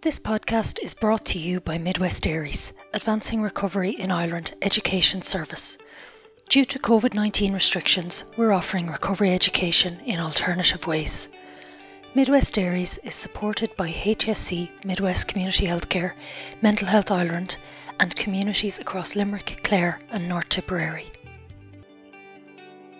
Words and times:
This 0.00 0.20
podcast 0.20 0.78
is 0.80 0.94
brought 0.94 1.24
to 1.26 1.40
you 1.40 1.58
by 1.58 1.76
Midwest 1.76 2.24
ARIES, 2.24 2.72
Advancing 2.94 3.42
Recovery 3.42 3.90
in 3.90 4.12
Ireland 4.12 4.54
Education 4.62 5.22
Service. 5.22 5.76
Due 6.48 6.64
to 6.66 6.78
COVID 6.78 7.14
19 7.14 7.52
restrictions, 7.52 8.22
we're 8.36 8.52
offering 8.52 8.86
recovery 8.86 9.34
education 9.34 9.98
in 10.06 10.20
alternative 10.20 10.86
ways. 10.86 11.26
Midwest 12.14 12.56
ARIES 12.56 12.98
is 12.98 13.16
supported 13.16 13.76
by 13.76 13.90
HSE 13.90 14.84
Midwest 14.84 15.26
Community 15.26 15.66
Healthcare, 15.66 16.12
Mental 16.62 16.86
Health 16.86 17.10
Ireland, 17.10 17.58
and 17.98 18.14
communities 18.14 18.78
across 18.78 19.16
Limerick, 19.16 19.62
Clare, 19.64 20.00
and 20.10 20.28
North 20.28 20.48
Tipperary. 20.48 21.10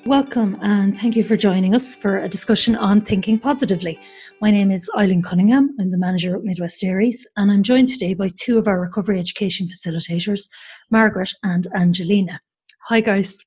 Welcome 0.07 0.59
and 0.63 0.97
thank 0.99 1.17
you 1.17 1.25
for 1.25 1.37
joining 1.37 1.75
us 1.75 1.95
for 1.95 2.19
a 2.19 2.29
discussion 2.29 2.75
on 2.75 3.03
thinking 3.03 3.39
positively. 3.39 4.01
My 4.41 4.51
name 4.51 4.71
is 4.71 4.91
Eileen 4.97 5.23
Cunningham. 5.23 5.77
I'm 5.79 5.91
the 5.91 5.99
manager 5.99 6.35
at 6.35 6.45
Midwest 6.45 6.83
ARIES, 6.83 7.27
and 7.37 7.51
I'm 7.51 7.63
joined 7.63 7.89
today 7.89 8.15
by 8.15 8.31
two 8.41 8.57
of 8.59 8.69
our 8.69 8.81
recovery 8.81 9.21
education 9.21 9.69
facilitators, 9.69 10.49
Margaret 10.91 11.31
and 11.43 11.67
Angelina. 11.77 12.41
Hi, 12.89 13.01
guys. 13.03 13.39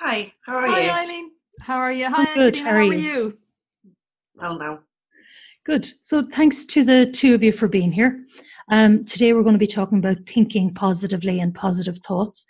Hi, 0.00 0.32
how 0.44 0.56
are 0.56 0.66
Hi, 0.66 0.80
you? 0.80 0.90
Hi, 0.90 1.02
Eileen. 1.04 1.30
How 1.60 1.76
are 1.76 1.92
you? 1.92 2.08
Hi, 2.08 2.24
I'm 2.24 2.34
good. 2.34 2.56
Angelina. 2.56 2.64
How 2.64 2.70
are 2.70 2.82
How 2.82 2.88
are 2.88 2.94
you? 2.94 3.00
you? 3.00 3.38
Well, 4.34 4.58
no. 4.58 4.78
Good. 5.64 5.92
So, 6.02 6.26
thanks 6.32 6.64
to 6.66 6.82
the 6.82 7.06
two 7.06 7.34
of 7.34 7.42
you 7.44 7.52
for 7.52 7.68
being 7.68 7.92
here. 7.92 8.24
Um, 8.72 9.04
today, 9.04 9.32
we're 9.32 9.42
going 9.42 9.54
to 9.54 9.58
be 9.58 9.66
talking 9.66 9.98
about 9.98 10.16
thinking 10.26 10.74
positively 10.74 11.38
and 11.40 11.54
positive 11.54 11.98
thoughts. 11.98 12.46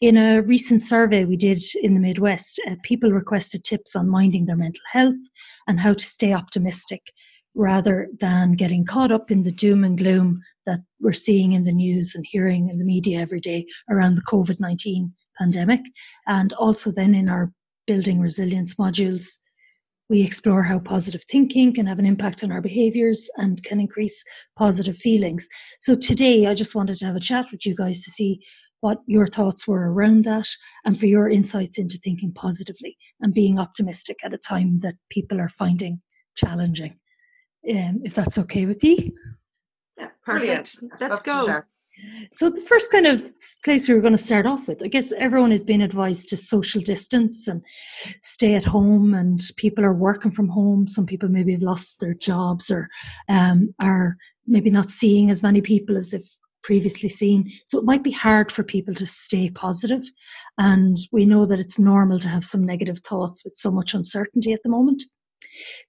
In 0.00 0.16
a 0.16 0.40
recent 0.40 0.80
survey 0.80 1.26
we 1.26 1.36
did 1.36 1.62
in 1.82 1.92
the 1.92 2.00
Midwest, 2.00 2.58
uh, 2.66 2.76
people 2.82 3.12
requested 3.12 3.64
tips 3.64 3.94
on 3.94 4.08
minding 4.08 4.46
their 4.46 4.56
mental 4.56 4.82
health 4.90 5.14
and 5.66 5.78
how 5.78 5.92
to 5.92 6.06
stay 6.06 6.32
optimistic 6.32 7.02
rather 7.54 8.08
than 8.18 8.54
getting 8.54 8.86
caught 8.86 9.12
up 9.12 9.30
in 9.30 9.42
the 9.42 9.52
doom 9.52 9.84
and 9.84 9.98
gloom 9.98 10.40
that 10.64 10.80
we're 11.00 11.12
seeing 11.12 11.52
in 11.52 11.64
the 11.64 11.72
news 11.72 12.14
and 12.14 12.24
hearing 12.26 12.70
in 12.70 12.78
the 12.78 12.84
media 12.84 13.20
every 13.20 13.40
day 13.40 13.66
around 13.90 14.14
the 14.14 14.22
COVID 14.22 14.58
19 14.58 15.12
pandemic. 15.38 15.80
And 16.26 16.54
also, 16.54 16.90
then 16.90 17.14
in 17.14 17.28
our 17.28 17.52
building 17.86 18.20
resilience 18.20 18.76
modules, 18.76 19.26
we 20.08 20.22
explore 20.22 20.62
how 20.62 20.78
positive 20.78 21.22
thinking 21.30 21.74
can 21.74 21.86
have 21.86 21.98
an 21.98 22.06
impact 22.06 22.42
on 22.42 22.50
our 22.50 22.62
behaviors 22.62 23.28
and 23.36 23.62
can 23.64 23.78
increase 23.78 24.24
positive 24.56 24.96
feelings. 24.96 25.46
So 25.80 25.94
today 25.94 26.46
I 26.46 26.54
just 26.54 26.74
wanted 26.74 26.96
to 26.98 27.06
have 27.06 27.16
a 27.16 27.20
chat 27.20 27.46
with 27.52 27.66
you 27.66 27.76
guys 27.76 28.02
to 28.04 28.10
see 28.10 28.40
what 28.80 28.98
your 29.06 29.26
thoughts 29.26 29.66
were 29.66 29.92
around 29.92 30.24
that 30.24 30.48
and 30.84 30.98
for 30.98 31.06
your 31.06 31.28
insights 31.28 31.78
into 31.78 31.98
thinking 31.98 32.32
positively 32.32 32.96
and 33.20 33.34
being 33.34 33.58
optimistic 33.58 34.18
at 34.24 34.34
a 34.34 34.38
time 34.38 34.80
that 34.80 34.94
people 35.10 35.40
are 35.40 35.50
finding 35.50 36.00
challenging. 36.36 36.98
Um, 37.70 38.00
if 38.04 38.14
that's 38.14 38.38
okay 38.38 38.64
with 38.64 38.82
you. 38.82 39.12
Yeah, 39.98 40.08
Perfect. 40.24 40.76
brilliant. 40.76 41.00
Let's 41.00 41.20
go. 41.20 41.62
So 42.32 42.48
the 42.48 42.62
first 42.62 42.90
kind 42.90 43.06
of 43.06 43.30
place 43.64 43.86
we 43.86 43.94
were 43.94 44.00
going 44.00 44.16
to 44.16 44.22
start 44.22 44.46
off 44.46 44.68
with, 44.68 44.82
I 44.82 44.88
guess 44.88 45.12
everyone 45.12 45.50
has 45.50 45.64
been 45.64 45.82
advised 45.82 46.28
to 46.30 46.36
social 46.36 46.80
distance 46.80 47.46
and 47.46 47.62
stay 48.22 48.54
at 48.54 48.64
home, 48.64 49.12
and 49.12 49.42
people 49.56 49.84
are 49.84 49.92
working 49.92 50.30
from 50.30 50.48
home. 50.48 50.88
Some 50.88 51.04
people 51.04 51.28
maybe 51.28 51.52
have 51.52 51.62
lost 51.62 52.00
their 52.00 52.14
jobs 52.14 52.70
or 52.70 52.88
um, 53.28 53.74
are 53.80 54.16
maybe 54.46 54.70
not 54.70 54.88
seeing 54.88 55.30
as 55.30 55.42
many 55.42 55.60
people 55.60 55.96
as 55.96 56.10
they've 56.10 56.28
previously 56.62 57.08
seen. 57.08 57.50
So 57.66 57.78
it 57.78 57.84
might 57.84 58.02
be 58.02 58.10
hard 58.10 58.50
for 58.52 58.62
people 58.62 58.94
to 58.94 59.06
stay 59.06 59.50
positive, 59.50 60.04
and 60.58 60.98
we 61.12 61.26
know 61.26 61.46
that 61.46 61.60
it's 61.60 61.78
normal 61.78 62.18
to 62.20 62.28
have 62.28 62.44
some 62.44 62.64
negative 62.64 62.98
thoughts 62.98 63.44
with 63.44 63.54
so 63.56 63.70
much 63.70 63.94
uncertainty 63.94 64.52
at 64.52 64.62
the 64.62 64.70
moment. 64.70 65.02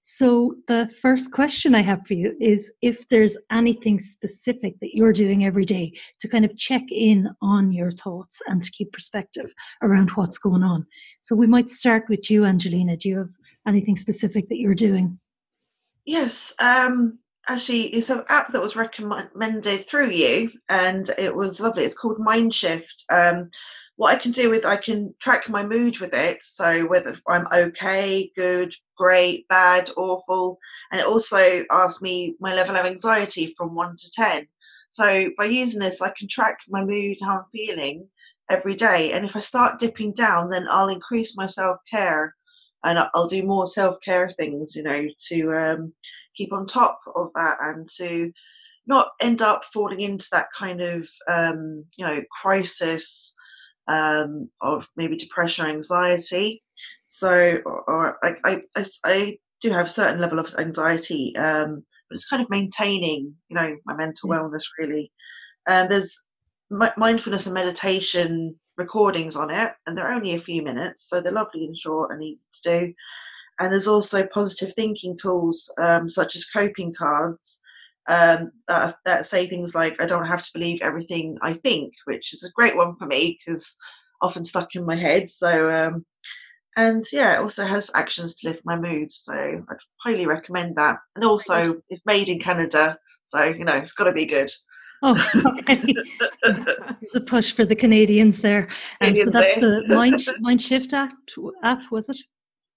So, 0.02 0.56
the 0.68 0.90
first 1.00 1.32
question 1.32 1.74
I 1.74 1.82
have 1.82 2.06
for 2.06 2.14
you 2.14 2.34
is 2.40 2.72
if 2.82 3.08
there's 3.08 3.36
anything 3.50 4.00
specific 4.00 4.74
that 4.80 4.94
you're 4.94 5.12
doing 5.12 5.44
every 5.44 5.64
day 5.64 5.92
to 6.20 6.28
kind 6.28 6.44
of 6.44 6.56
check 6.56 6.82
in 6.90 7.28
on 7.40 7.72
your 7.72 7.92
thoughts 7.92 8.40
and 8.46 8.62
to 8.62 8.70
keep 8.70 8.92
perspective 8.92 9.52
around 9.82 10.10
what's 10.10 10.38
going 10.38 10.62
on. 10.62 10.86
So, 11.20 11.36
we 11.36 11.46
might 11.46 11.70
start 11.70 12.04
with 12.08 12.30
you, 12.30 12.44
Angelina. 12.44 12.96
Do 12.96 13.08
you 13.08 13.18
have 13.18 13.34
anything 13.66 13.96
specific 13.96 14.48
that 14.48 14.58
you're 14.58 14.74
doing? 14.74 15.18
Yes, 16.04 16.52
um, 16.58 17.18
actually, 17.48 17.86
it's 17.94 18.10
an 18.10 18.24
app 18.28 18.52
that 18.52 18.62
was 18.62 18.76
recommended 18.76 19.88
through 19.88 20.10
you, 20.10 20.50
and 20.68 21.08
it 21.18 21.34
was 21.34 21.60
lovely. 21.60 21.84
It's 21.84 21.96
called 21.96 22.18
Mindshift. 22.18 23.04
Um, 23.10 23.50
what 23.96 24.14
I 24.14 24.18
can 24.18 24.32
do 24.32 24.50
with 24.50 24.64
I 24.64 24.76
can 24.76 25.14
track 25.20 25.48
my 25.48 25.62
mood 25.64 25.98
with 25.98 26.14
it, 26.14 26.42
so 26.42 26.86
whether 26.86 27.16
I'm 27.28 27.46
okay, 27.52 28.30
good, 28.36 28.74
great, 28.96 29.46
bad, 29.48 29.90
awful, 29.96 30.58
and 30.90 31.00
it 31.00 31.06
also 31.06 31.64
asks 31.70 32.02
me 32.02 32.34
my 32.40 32.54
level 32.54 32.76
of 32.76 32.86
anxiety 32.86 33.54
from 33.56 33.74
one 33.74 33.96
to 33.96 34.10
ten. 34.12 34.48
So 34.90 35.30
by 35.38 35.46
using 35.46 35.80
this, 35.80 36.00
I 36.02 36.12
can 36.18 36.28
track 36.28 36.58
my 36.68 36.84
mood, 36.84 37.16
how 37.22 37.38
I'm 37.38 37.44
feeling 37.52 38.08
every 38.50 38.74
day, 38.74 39.12
and 39.12 39.24
if 39.24 39.36
I 39.36 39.40
start 39.40 39.78
dipping 39.78 40.12
down, 40.14 40.50
then 40.50 40.66
I'll 40.68 40.88
increase 40.88 41.36
my 41.36 41.46
self 41.46 41.78
care, 41.90 42.34
and 42.84 42.98
I'll 43.14 43.28
do 43.28 43.42
more 43.44 43.66
self 43.66 43.96
care 44.04 44.30
things, 44.30 44.74
you 44.74 44.82
know, 44.82 45.06
to 45.28 45.52
um, 45.52 45.92
keep 46.36 46.52
on 46.52 46.66
top 46.66 47.00
of 47.14 47.30
that 47.34 47.56
and 47.60 47.88
to 47.96 48.32
not 48.86 49.08
end 49.20 49.42
up 49.42 49.64
falling 49.72 50.00
into 50.00 50.26
that 50.32 50.46
kind 50.56 50.80
of 50.80 51.08
um, 51.28 51.84
you 51.96 52.04
know 52.04 52.22
crisis 52.40 53.34
um, 53.88 54.48
of 54.60 54.88
maybe 54.96 55.16
depression 55.16 55.66
or 55.66 55.68
anxiety. 55.68 56.62
So, 57.04 57.60
or, 57.64 57.82
or 57.90 58.18
like 58.22 58.40
I, 58.44 58.62
I, 58.76 58.86
I 59.04 59.38
do 59.60 59.70
have 59.70 59.86
a 59.86 59.90
certain 59.90 60.20
level 60.20 60.38
of 60.38 60.54
anxiety, 60.58 61.34
um, 61.36 61.84
but 62.08 62.14
it's 62.14 62.28
kind 62.28 62.42
of 62.42 62.50
maintaining, 62.50 63.34
you 63.48 63.56
know, 63.56 63.76
my 63.84 63.94
mental 63.94 64.30
Yeah. 64.30 64.38
wellness 64.38 64.64
really. 64.78 65.12
And 65.66 65.90
there's 65.90 66.18
mi- 66.70 66.88
mindfulness 66.96 67.46
and 67.46 67.54
meditation 67.54 68.58
recordings 68.76 69.36
on 69.36 69.50
it, 69.50 69.72
and 69.86 69.96
they're 69.96 70.12
only 70.12 70.34
a 70.34 70.40
few 70.40 70.62
minutes, 70.62 71.08
so 71.08 71.20
they're 71.20 71.32
lovely 71.32 71.64
and 71.64 71.76
short 71.76 72.12
and 72.12 72.22
easy 72.22 72.44
to 72.62 72.70
do. 72.86 72.94
And 73.58 73.72
there's 73.72 73.86
also 73.86 74.26
positive 74.26 74.72
thinking 74.74 75.16
tools 75.16 75.72
um, 75.78 76.08
such 76.08 76.36
as 76.36 76.44
coping 76.46 76.94
cards 76.94 77.60
um, 78.08 78.50
that, 78.68 78.96
that 79.04 79.26
say 79.26 79.46
things 79.46 79.74
like, 79.74 80.00
I 80.00 80.06
don't 80.06 80.26
have 80.26 80.42
to 80.42 80.50
believe 80.52 80.80
everything 80.82 81.38
I 81.42 81.54
think, 81.54 81.92
which 82.06 82.34
is 82.34 82.44
a 82.44 82.52
great 82.52 82.76
one 82.76 82.96
for 82.96 83.06
me 83.06 83.38
because 83.44 83.76
often 84.20 84.44
stuck 84.44 84.74
in 84.74 84.84
my 84.84 84.96
head. 84.96 85.28
So, 85.28 85.70
um, 85.70 86.04
and 86.76 87.04
yeah, 87.12 87.34
it 87.34 87.40
also 87.40 87.66
has 87.66 87.90
actions 87.94 88.34
to 88.36 88.48
lift 88.48 88.62
my 88.64 88.76
mood. 88.76 89.12
So 89.12 89.34
I'd 89.34 89.76
highly 90.02 90.26
recommend 90.26 90.76
that. 90.76 90.98
And 91.14 91.24
also, 91.24 91.80
it's 91.90 92.06
made 92.06 92.28
in 92.28 92.40
Canada. 92.40 92.98
So, 93.24 93.42
you 93.44 93.64
know, 93.64 93.76
it's 93.76 93.92
got 93.92 94.04
to 94.04 94.12
be 94.12 94.26
good. 94.26 94.50
Oh, 95.02 95.16
okay. 95.58 95.82
There's 96.42 97.14
a 97.14 97.20
push 97.20 97.52
for 97.52 97.64
the 97.64 97.74
Canadians 97.74 98.40
there. 98.40 98.68
Um, 99.00 99.16
so 99.16 99.30
that's 99.30 99.56
the 99.56 99.82
Mind, 100.40 100.62
Shift 100.62 100.92
app, 100.94 101.12
app, 101.62 101.90
was 101.90 102.08
it? 102.08 102.18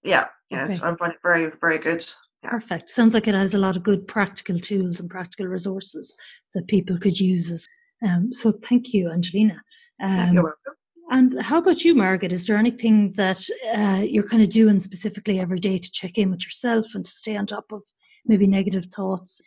yeah, 0.02 0.26
yeah, 0.50 0.66
it's, 0.68 0.80
Okay. 0.82 0.86
I 0.92 0.96
find 0.96 1.12
it 1.12 1.18
very, 1.22 1.50
very 1.60 1.78
good. 1.78 2.04
Yeah. 2.42 2.50
Perfect. 2.50 2.90
Sounds 2.90 3.14
like 3.14 3.26
it 3.28 3.34
has 3.34 3.54
a 3.54 3.58
lot 3.58 3.76
of 3.76 3.82
good 3.82 4.06
practical 4.06 4.58
tools 4.58 5.00
and 5.00 5.08
practical 5.10 5.46
resources 5.46 6.16
that 6.54 6.68
people 6.68 6.98
could 6.98 7.18
use. 7.18 7.50
As, 7.50 7.66
um, 8.06 8.32
so 8.32 8.52
thank 8.68 8.92
you, 8.92 9.10
Angelina. 9.10 9.60
Yeah, 10.00 10.28
Um, 10.28 10.34
You're 10.34 10.42
welcome. 10.44 10.74
and 11.10 11.42
how 11.42 11.58
about 11.58 11.84
you, 11.84 11.94
Margaret? 11.94 12.32
Is 12.32 12.46
there 12.46 12.58
anything 12.58 13.12
that 13.16 13.44
uh, 13.74 14.02
you're 14.06 14.28
kind 14.28 14.42
of 14.42 14.50
doing 14.50 14.78
specifically 14.80 15.40
every 15.40 15.58
day 15.60 15.78
to 15.78 15.90
check 15.90 16.18
in 16.18 16.30
with 16.30 16.44
yourself 16.44 16.94
and 16.94 17.04
to 17.04 17.10
stay 17.10 17.36
on 17.36 17.46
top 17.46 17.72
of 17.72 17.82
maybe 18.26 18.46
negative 18.46 18.86
thoughts? 18.86 19.40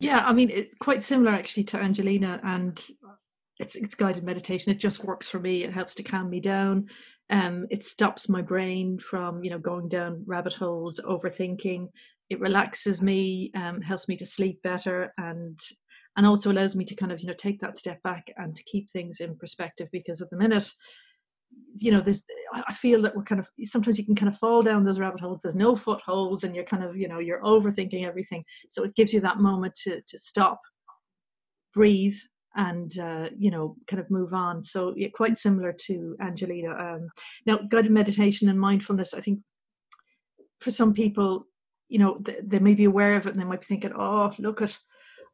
Yeah, 0.00 0.24
I 0.24 0.32
mean, 0.32 0.48
it's 0.50 0.74
quite 0.80 1.02
similar 1.02 1.32
actually 1.32 1.64
to 1.64 1.76
Angelina, 1.78 2.40
and 2.44 2.80
it's 3.58 3.74
it's 3.74 3.96
guided 3.96 4.22
meditation. 4.24 4.70
It 4.72 4.78
just 4.78 5.02
works 5.04 5.28
for 5.28 5.40
me. 5.40 5.64
It 5.64 5.72
helps 5.72 5.94
to 5.96 6.04
calm 6.04 6.30
me 6.30 6.38
down. 6.40 6.86
Um, 7.30 7.66
it 7.70 7.84
stops 7.84 8.28
my 8.28 8.42
brain 8.42 8.98
from 8.98 9.44
you 9.44 9.50
know 9.50 9.58
going 9.58 9.88
down 9.88 10.24
rabbit 10.26 10.54
holes, 10.54 11.00
overthinking. 11.04 11.88
It 12.30 12.40
relaxes 12.40 13.00
me, 13.00 13.50
um, 13.54 13.80
helps 13.80 14.08
me 14.08 14.16
to 14.16 14.26
sleep 14.26 14.62
better, 14.62 15.12
and 15.18 15.58
and 16.16 16.26
also 16.26 16.50
allows 16.50 16.74
me 16.74 16.84
to 16.84 16.94
kind 16.94 17.12
of 17.12 17.20
you 17.20 17.26
know 17.26 17.34
take 17.34 17.60
that 17.60 17.76
step 17.76 18.02
back 18.02 18.30
and 18.36 18.56
to 18.56 18.62
keep 18.64 18.90
things 18.90 19.20
in 19.20 19.36
perspective. 19.36 19.88
Because 19.92 20.22
at 20.22 20.30
the 20.30 20.36
minute, 20.36 20.70
you 21.76 21.90
know, 21.90 22.02
I 22.54 22.62
I 22.68 22.74
feel 22.74 23.02
that 23.02 23.14
we're 23.14 23.24
kind 23.24 23.40
of 23.40 23.48
sometimes 23.64 23.98
you 23.98 24.06
can 24.06 24.14
kind 24.14 24.28
of 24.32 24.38
fall 24.38 24.62
down 24.62 24.84
those 24.84 24.98
rabbit 24.98 25.20
holes. 25.20 25.40
There's 25.42 25.54
no 25.54 25.76
footholds, 25.76 26.44
and 26.44 26.54
you're 26.54 26.64
kind 26.64 26.84
of 26.84 26.96
you 26.96 27.08
know 27.08 27.18
you're 27.18 27.42
overthinking 27.42 28.06
everything. 28.06 28.44
So 28.68 28.84
it 28.84 28.94
gives 28.96 29.12
you 29.12 29.20
that 29.20 29.38
moment 29.38 29.74
to 29.84 30.00
to 30.00 30.18
stop, 30.18 30.60
breathe, 31.74 32.18
and 32.58 32.98
uh, 32.98 33.30
you 33.38 33.50
know 33.50 33.76
kind 33.86 34.00
of 34.00 34.10
move 34.10 34.34
on. 34.34 34.62
So 34.62 34.92
yeah, 34.96 35.08
quite 35.14 35.38
similar 35.38 35.72
to 35.86 36.16
Angelina. 36.20 36.72
Um, 36.72 37.08
now, 37.46 37.58
guided 37.70 37.92
meditation 37.92 38.48
and 38.48 38.60
mindfulness, 38.60 39.14
I 39.14 39.20
think 39.20 39.40
for 40.60 40.72
some 40.72 40.92
people, 40.92 41.46
you 41.88 42.00
know, 42.00 42.16
th- 42.16 42.40
they 42.44 42.58
may 42.58 42.74
be 42.74 42.84
aware 42.84 43.16
of 43.16 43.26
it 43.26 43.30
and 43.30 43.40
they 43.40 43.46
might 43.46 43.60
be 43.60 43.66
thinking, 43.66 43.92
"Oh, 43.96 44.34
look 44.38 44.60
at, 44.60 44.76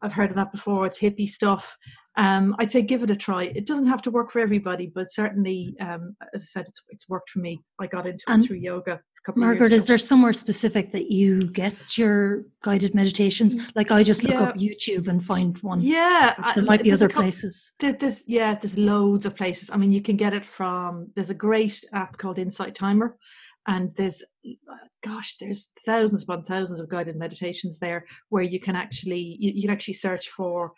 I've 0.02 0.12
heard 0.12 0.30
of 0.30 0.36
that 0.36 0.52
before. 0.52 0.86
It's 0.86 1.00
hippie 1.00 1.26
stuff." 1.26 1.76
Um, 2.16 2.54
I'd 2.58 2.70
say 2.70 2.82
give 2.82 3.02
it 3.02 3.10
a 3.10 3.16
try. 3.16 3.44
It 3.44 3.66
doesn't 3.66 3.86
have 3.86 4.02
to 4.02 4.10
work 4.10 4.30
for 4.30 4.38
everybody, 4.40 4.86
but 4.94 5.10
certainly, 5.10 5.74
um, 5.80 6.16
as 6.34 6.42
I 6.42 6.46
said, 6.46 6.66
it's 6.68 6.82
it's 6.90 7.08
worked 7.08 7.30
for 7.30 7.40
me. 7.40 7.62
I 7.80 7.86
got 7.86 8.06
into 8.06 8.22
And 8.28 8.42
it 8.42 8.46
through 8.46 8.58
yoga. 8.58 8.92
A 8.94 9.22
couple 9.24 9.40
Margaret, 9.40 9.66
of 9.66 9.70
years 9.72 9.80
is 9.82 9.86
there 9.88 9.96
somewhere 9.98 10.34
specific 10.34 10.92
that 10.92 11.10
you 11.10 11.40
get 11.40 11.74
your 11.96 12.42
guided 12.62 12.94
meditations? 12.94 13.56
Like 13.74 13.90
I 13.90 14.02
just 14.02 14.22
look 14.22 14.34
Yeah. 14.34 14.42
up 14.42 14.56
YouTube 14.56 15.08
and 15.08 15.24
find 15.24 15.56
one. 15.58 15.80
Yeah, 15.80 16.34
There 16.54 16.62
might 16.64 16.82
be 16.82 16.90
there's 16.90 17.00
other 17.02 17.12
cou- 17.12 17.20
places. 17.22 17.72
There's 17.80 18.22
yeah, 18.28 18.54
there's 18.54 18.76
loads 18.76 19.24
of 19.26 19.34
places. 19.34 19.70
I 19.72 19.76
mean, 19.78 19.92
you 19.92 20.02
can 20.02 20.16
get 20.16 20.34
it 20.34 20.44
from. 20.44 21.10
There's 21.14 21.30
a 21.30 21.34
great 21.34 21.82
app 21.94 22.18
called 22.18 22.38
Insight 22.38 22.74
Timer, 22.74 23.16
and 23.66 23.92
there's, 23.96 24.22
gosh, 25.02 25.36
there's 25.40 25.70
thousands 25.86 26.22
upon 26.24 26.44
thousands 26.44 26.80
of 26.80 26.88
guided 26.90 27.16
meditations 27.16 27.78
there 27.78 28.04
where 28.28 28.42
you 28.42 28.60
can 28.60 28.76
actually 28.76 29.36
you, 29.40 29.52
you 29.54 29.62
can 29.62 29.70
actually 29.70 29.94
search 29.94 30.28
for 30.28 30.72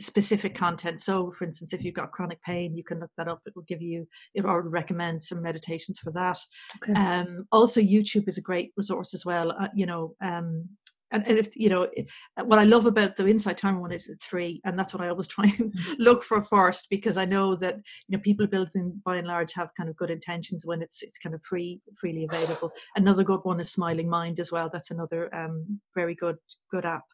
specific 0.00 0.54
content. 0.54 1.00
So, 1.00 1.32
for 1.32 1.44
instance, 1.44 1.72
if 1.72 1.84
you've 1.84 1.94
got 1.94 2.12
chronic 2.12 2.42
pain, 2.42 2.76
you 2.76 2.84
can 2.84 3.00
look 3.00 3.10
that 3.16 3.28
up. 3.28 3.40
It 3.46 3.54
will 3.54 3.64
give 3.68 3.82
you 3.82 4.06
it 4.34 4.44
or 4.44 4.68
recommend 4.68 5.22
some 5.22 5.42
meditations 5.42 5.98
for 5.98 6.12
that. 6.12 6.38
Okay. 6.82 6.94
Um, 6.94 7.46
also, 7.52 7.80
YouTube 7.80 8.28
is 8.28 8.38
a 8.38 8.42
great 8.42 8.72
resource 8.76 9.14
as 9.14 9.24
well. 9.24 9.52
Uh, 9.52 9.68
you 9.74 9.86
know, 9.86 10.14
um, 10.20 10.68
and, 11.12 11.26
and 11.26 11.38
if 11.38 11.56
you 11.56 11.68
know 11.68 11.88
it- 11.92 12.08
what 12.44 12.58
I 12.58 12.64
love 12.64 12.86
about 12.86 13.16
the 13.16 13.26
Insight 13.26 13.58
Timer 13.58 13.80
one 13.80 13.92
is 13.92 14.08
it's 14.08 14.24
free, 14.24 14.60
and 14.64 14.78
that's 14.78 14.94
what 14.94 15.02
I 15.02 15.08
always 15.08 15.28
try 15.28 15.52
and 15.58 15.74
look 15.98 16.22
for 16.22 16.42
first 16.42 16.88
because 16.90 17.16
I 17.16 17.24
know 17.24 17.56
that 17.56 17.76
you 18.08 18.16
know 18.16 18.22
people 18.22 18.46
building 18.46 19.00
by 19.04 19.16
and 19.16 19.26
large 19.26 19.52
have 19.54 19.70
kind 19.76 19.88
of 19.88 19.96
good 19.96 20.10
intentions 20.10 20.66
when 20.66 20.82
it's 20.82 21.02
it's 21.02 21.18
kind 21.18 21.34
of 21.34 21.42
free, 21.44 21.80
freely 22.00 22.26
available. 22.30 22.72
Another 22.96 23.24
good 23.24 23.40
one 23.42 23.60
is 23.60 23.70
Smiling 23.70 24.08
Mind 24.08 24.40
as 24.40 24.52
well. 24.52 24.70
That's 24.72 24.90
another 24.90 25.34
um, 25.34 25.80
very 25.94 26.14
good 26.14 26.36
good 26.70 26.84
app. 26.84 27.04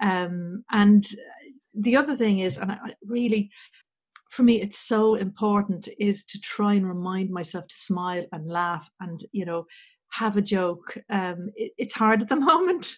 Um, 0.00 0.64
and 0.70 1.04
the 1.78 1.96
other 1.96 2.16
thing 2.16 2.40
is, 2.40 2.58
and 2.58 2.72
I 2.72 2.76
I 2.76 2.94
really 3.06 3.50
for 4.30 4.42
me 4.42 4.60
it's 4.60 4.78
so 4.78 5.14
important 5.14 5.88
is 5.98 6.24
to 6.26 6.38
try 6.40 6.74
and 6.74 6.86
remind 6.86 7.30
myself 7.30 7.66
to 7.66 7.76
smile 7.76 8.24
and 8.32 8.46
laugh 8.46 8.90
and 9.00 9.24
you 9.32 9.44
know 9.44 9.64
have 10.10 10.36
a 10.36 10.42
joke. 10.42 10.96
Um 11.10 11.50
it, 11.56 11.72
it's 11.78 11.94
hard 11.94 12.22
at 12.22 12.28
the 12.28 12.36
moment 12.52 12.96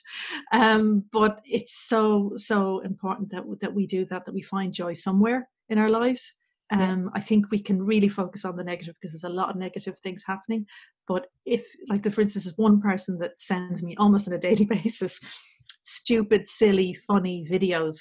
um 0.53 1.05
but 1.13 1.41
it's 1.45 1.75
so 1.89 2.33
so 2.37 2.81
important 2.81 3.31
that 3.31 3.45
that 3.61 3.75
we 3.75 3.87
do 3.87 4.05
that 4.07 4.25
that 4.25 4.35
we 4.35 4.43
find 4.43 4.73
joy 4.73 4.93
somewhere 4.93 5.49
in 5.69 5.79
our 5.79 5.91
lives. 5.91 6.33
Yeah. 6.73 6.93
um 6.93 7.11
i 7.15 7.21
think 7.21 7.51
we 7.51 7.59
can 7.69 7.83
really 7.83 8.09
focus 8.09 8.45
on 8.45 8.55
the 8.57 8.63
negative 8.73 8.95
because 8.97 9.13
there's 9.13 9.33
a 9.33 9.39
lot 9.41 9.51
of 9.51 9.57
negative 9.57 9.97
things 9.99 10.25
happening. 10.27 10.67
But 11.09 11.27
if 11.45 11.65
like 11.89 12.03
the 12.03 12.11
for 12.11 12.21
instance 12.21 12.47
is 12.47 12.57
one 12.69 12.81
person 12.81 13.19
that 13.19 13.41
sends 13.41 13.83
me 13.83 13.97
almost 13.97 14.29
on 14.29 14.35
a 14.35 14.39
daily 14.49 14.65
basis 14.77 15.21
stupid 15.83 16.47
silly 16.49 16.95
funny 16.95 17.45
videos 17.51 18.01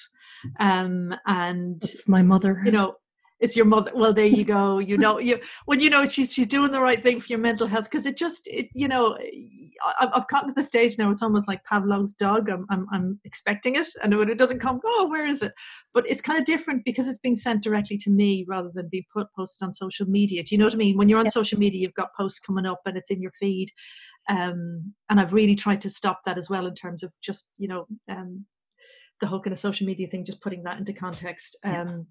um 0.60 1.14
and 1.28 1.78
It's 1.84 2.08
my 2.08 2.22
mother. 2.22 2.62
you 2.66 2.72
know 2.72 2.96
it's 3.40 3.56
your 3.56 3.66
mother 3.66 3.92
well 3.96 4.14
there 4.14 4.26
you 4.26 4.44
go 4.44 4.80
you 4.80 4.98
know 4.98 5.18
you 5.18 5.40
when 5.66 5.80
you 5.80 5.90
know 5.90 6.06
she's 6.06 6.32
she's 6.34 6.48
doing 6.48 6.72
the 6.72 6.82
right 6.82 7.02
thing 7.02 7.20
for 7.20 7.28
your 7.28 7.40
mental 7.40 7.68
health 7.68 7.86
because 7.86 8.06
it 8.06 8.18
just 8.18 8.48
it 8.48 8.68
you 8.74 8.88
know 8.88 9.18
I, 9.82 10.10
i've 10.14 10.28
gotten 10.28 10.50
to 10.50 10.54
the 10.54 10.64
stage 10.64 10.98
now 10.98 11.10
it's 11.10 11.24
almost 11.24 11.48
like 11.48 11.64
pavlov's 11.64 12.14
dog 12.14 12.50
I'm, 12.50 12.66
I'm 12.70 12.86
i'm 12.92 13.20
expecting 13.24 13.76
it 13.76 13.88
and 14.04 14.18
when 14.18 14.30
it 14.30 14.38
doesn't 14.38 14.60
come 14.60 14.82
oh 14.86 15.08
where 15.10 15.26
is 15.26 15.42
it 15.42 15.54
but 15.94 16.06
it's 16.10 16.20
kind 16.22 16.38
of 16.38 16.44
different 16.46 16.84
because 16.84 17.08
it's 17.08 17.20
being 17.20 17.36
sent 17.36 17.64
directly 17.64 17.98
to 18.00 18.10
me 18.10 18.46
rather 18.48 18.72
than 18.74 18.90
being 18.90 19.06
put 19.14 19.28
posted 19.34 19.66
on 19.66 19.74
social 19.74 20.06
media 20.06 20.44
do 20.44 20.54
you 20.54 20.60
know 20.60 20.66
what 20.66 20.74
i 20.74 20.78
mean 20.78 20.98
when 20.98 21.08
you're 21.08 21.20
on 21.20 21.26
Yeah. 21.26 21.32
social 21.32 21.58
media 21.60 21.80
you've 21.80 21.94
got 21.94 22.14
posts 22.16 22.40
coming 22.40 22.66
up 22.66 22.82
and 22.86 22.98
it's 22.98 23.10
in 23.10 23.22
your 23.22 23.32
feed 23.40 23.72
um 24.30 24.94
and 25.10 25.20
i've 25.20 25.34
really 25.34 25.56
tried 25.56 25.82
to 25.82 25.90
stop 25.90 26.22
that 26.26 26.38
as 26.38 26.50
well 26.50 26.66
in 26.68 26.76
terms 26.76 27.04
of 27.04 27.12
just 27.22 27.50
you 27.58 27.68
know 27.68 27.86
um 28.10 28.46
the 29.22 29.28
whole 29.28 29.42
kind 29.42 29.52
of 29.52 29.60
social 29.60 29.86
media 29.86 30.08
thing 30.08 30.24
just 30.26 30.42
putting 30.42 30.64
that 30.64 30.78
into 30.78 30.94
context 30.94 31.58
Yeah. 31.64 31.82
um 31.82 32.08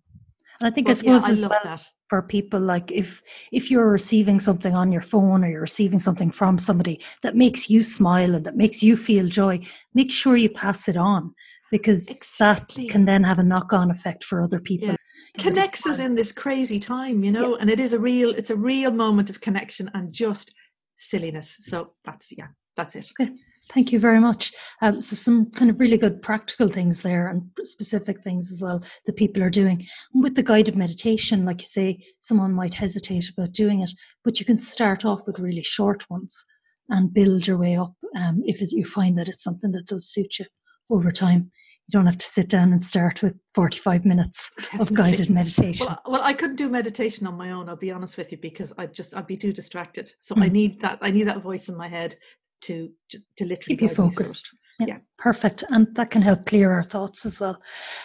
And 0.61 0.67
I 0.69 0.75
think 0.75 0.89
I 0.89 0.91
but 0.91 1.03
yeah, 1.05 1.19
suppose 1.19 1.25
I 1.25 1.31
as 1.33 1.41
love 1.43 1.51
well 1.51 1.61
that. 1.65 1.89
for 2.11 2.21
people 2.23 2.61
like 2.61 2.91
if 2.91 3.23
if 3.53 3.71
you're 3.71 3.89
receiving 3.91 4.41
something 4.41 4.75
on 4.75 4.91
your 4.93 5.03
phone 5.13 5.45
or 5.45 5.49
you're 5.49 5.61
receiving 5.71 6.01
something 6.01 6.31
from 6.33 6.59
somebody 6.59 7.01
that 7.23 7.37
makes 7.37 7.71
you 7.71 7.83
smile 7.83 8.35
and 8.35 8.45
that 8.45 8.57
makes 8.57 8.83
you 8.83 8.97
feel 8.97 9.27
joy, 9.29 9.61
make 9.95 10.11
sure 10.11 10.37
you 10.37 10.51
pass 10.51 10.89
it 10.89 10.97
on 10.97 11.33
because 11.71 12.03
Exactly. 12.11 12.87
that 12.87 12.93
can 12.93 13.05
then 13.05 13.23
have 13.25 13.39
a 13.39 13.43
knock-on 13.53 13.91
effect 13.91 14.25
for 14.25 14.43
other 14.43 14.59
people. 14.59 14.89
Yeah. 14.89 14.97
Connects 15.39 15.87
us 15.87 15.99
in 16.01 16.15
this 16.17 16.33
crazy 16.33 16.81
time 16.81 17.23
you 17.23 17.31
know 17.31 17.55
and 17.61 17.71
it 17.71 17.79
is 17.79 17.93
a 17.93 17.99
real 18.11 18.31
it's 18.31 18.51
a 18.51 18.57
real 18.57 18.91
moment 18.91 19.31
of 19.31 19.41
connection 19.41 19.89
and 19.95 20.13
just 20.13 20.53
silliness 20.99 21.57
so 21.61 21.87
that's 22.05 22.33
yeah 22.37 22.49
that's 22.77 22.95
it 22.97 23.11
Okay. 23.21 23.33
Thank 23.71 23.93
you 23.93 23.99
very 23.99 24.19
much. 24.19 24.53
Um, 24.81 25.01
so 25.01 25.15
some 25.15 25.51
kind 25.51 25.71
of 25.71 25.79
really 25.79 25.99
good 25.99 26.23
practical 26.23 26.69
things 26.69 27.03
there 27.03 27.29
and 27.29 27.43
specific 27.65 28.23
things 28.25 28.51
as 28.51 28.63
well 28.63 28.83
that 29.05 29.17
people 29.17 29.43
are 29.43 29.51
doing. 29.51 29.87
And 30.15 30.23
with 30.23 30.37
the 30.37 30.43
guided 30.43 30.75
meditation, 30.75 31.45
like 31.45 31.61
you 31.61 31.67
say, 31.67 32.03
someone 32.21 32.55
might 32.55 32.73
hesitate 32.73 33.29
about 33.29 33.53
doing 33.53 33.83
it, 33.83 33.91
but 34.25 34.41
you 34.41 34.47
can 34.47 34.59
start 34.59 35.05
off 35.05 35.21
with 35.27 35.39
really 35.39 35.63
short 35.63 36.09
ones 36.09 36.47
and 36.89 37.13
build 37.13 37.47
your 37.47 37.59
way 37.59 37.77
up 37.77 37.93
um, 38.17 38.43
if 38.47 38.63
it, 38.63 38.73
you 38.73 38.87
find 38.87 39.19
that 39.19 39.29
it's 39.29 39.43
something 39.43 39.73
that 39.73 39.87
does 39.87 40.09
suit 40.09 40.39
you 40.39 40.47
over 40.89 41.11
time. 41.11 41.51
You 41.89 41.99
don't 41.99 42.07
have 42.07 42.19
to 42.19 42.27
sit 42.27 42.49
down 42.49 42.73
and 42.73 42.83
start 42.83 43.23
with 43.23 43.35
45 43.55 44.05
minutes 44.05 44.51
of 44.79 44.93
guided 44.93 45.31
meditation. 45.31 45.87
well, 45.87 46.03
I- 46.05 46.11
well 46.11 46.23
i 46.23 46.35
couldn't 46.35 46.57
do 46.57 46.69
meditation 46.69 47.27
on 47.27 47.35
my 47.39 47.51
own 47.51 47.69
i'll 47.69 47.77
be 47.77 47.91
honest 47.91 48.19
with 48.19 48.31
you 48.31 48.37
because 48.39 48.75
i 48.77 48.85
just 48.87 49.17
i'd 49.17 49.27
be 49.27 49.39
too 49.39 49.53
distracted 49.55 50.13
so 50.21 50.35
i 50.37 50.49
Mm. 50.49 50.53
need 50.53 50.81
that 50.83 50.99
i 51.01 51.11
need 51.11 51.25
that 51.25 51.41
voice 51.41 51.69
in 51.71 51.77
my 51.79 51.89
head 51.89 52.15
to 52.63 52.91
to 53.11 53.45
literally 53.47 53.77
Keep 53.77 53.81
you 53.83 53.89
guide 53.89 53.91
me 53.91 53.95
through 53.95 54.11
focused. 54.11 54.51
it. 54.81 54.89
Yeah, 54.89 54.99
perfect. 55.19 55.65
And 55.71 55.93
that 55.97 56.11
can 56.11 56.23
help 56.23 56.45
clear 56.47 56.71
our 56.71 56.85
thoughts 56.85 57.27
as 57.27 57.41
well. 57.41 57.61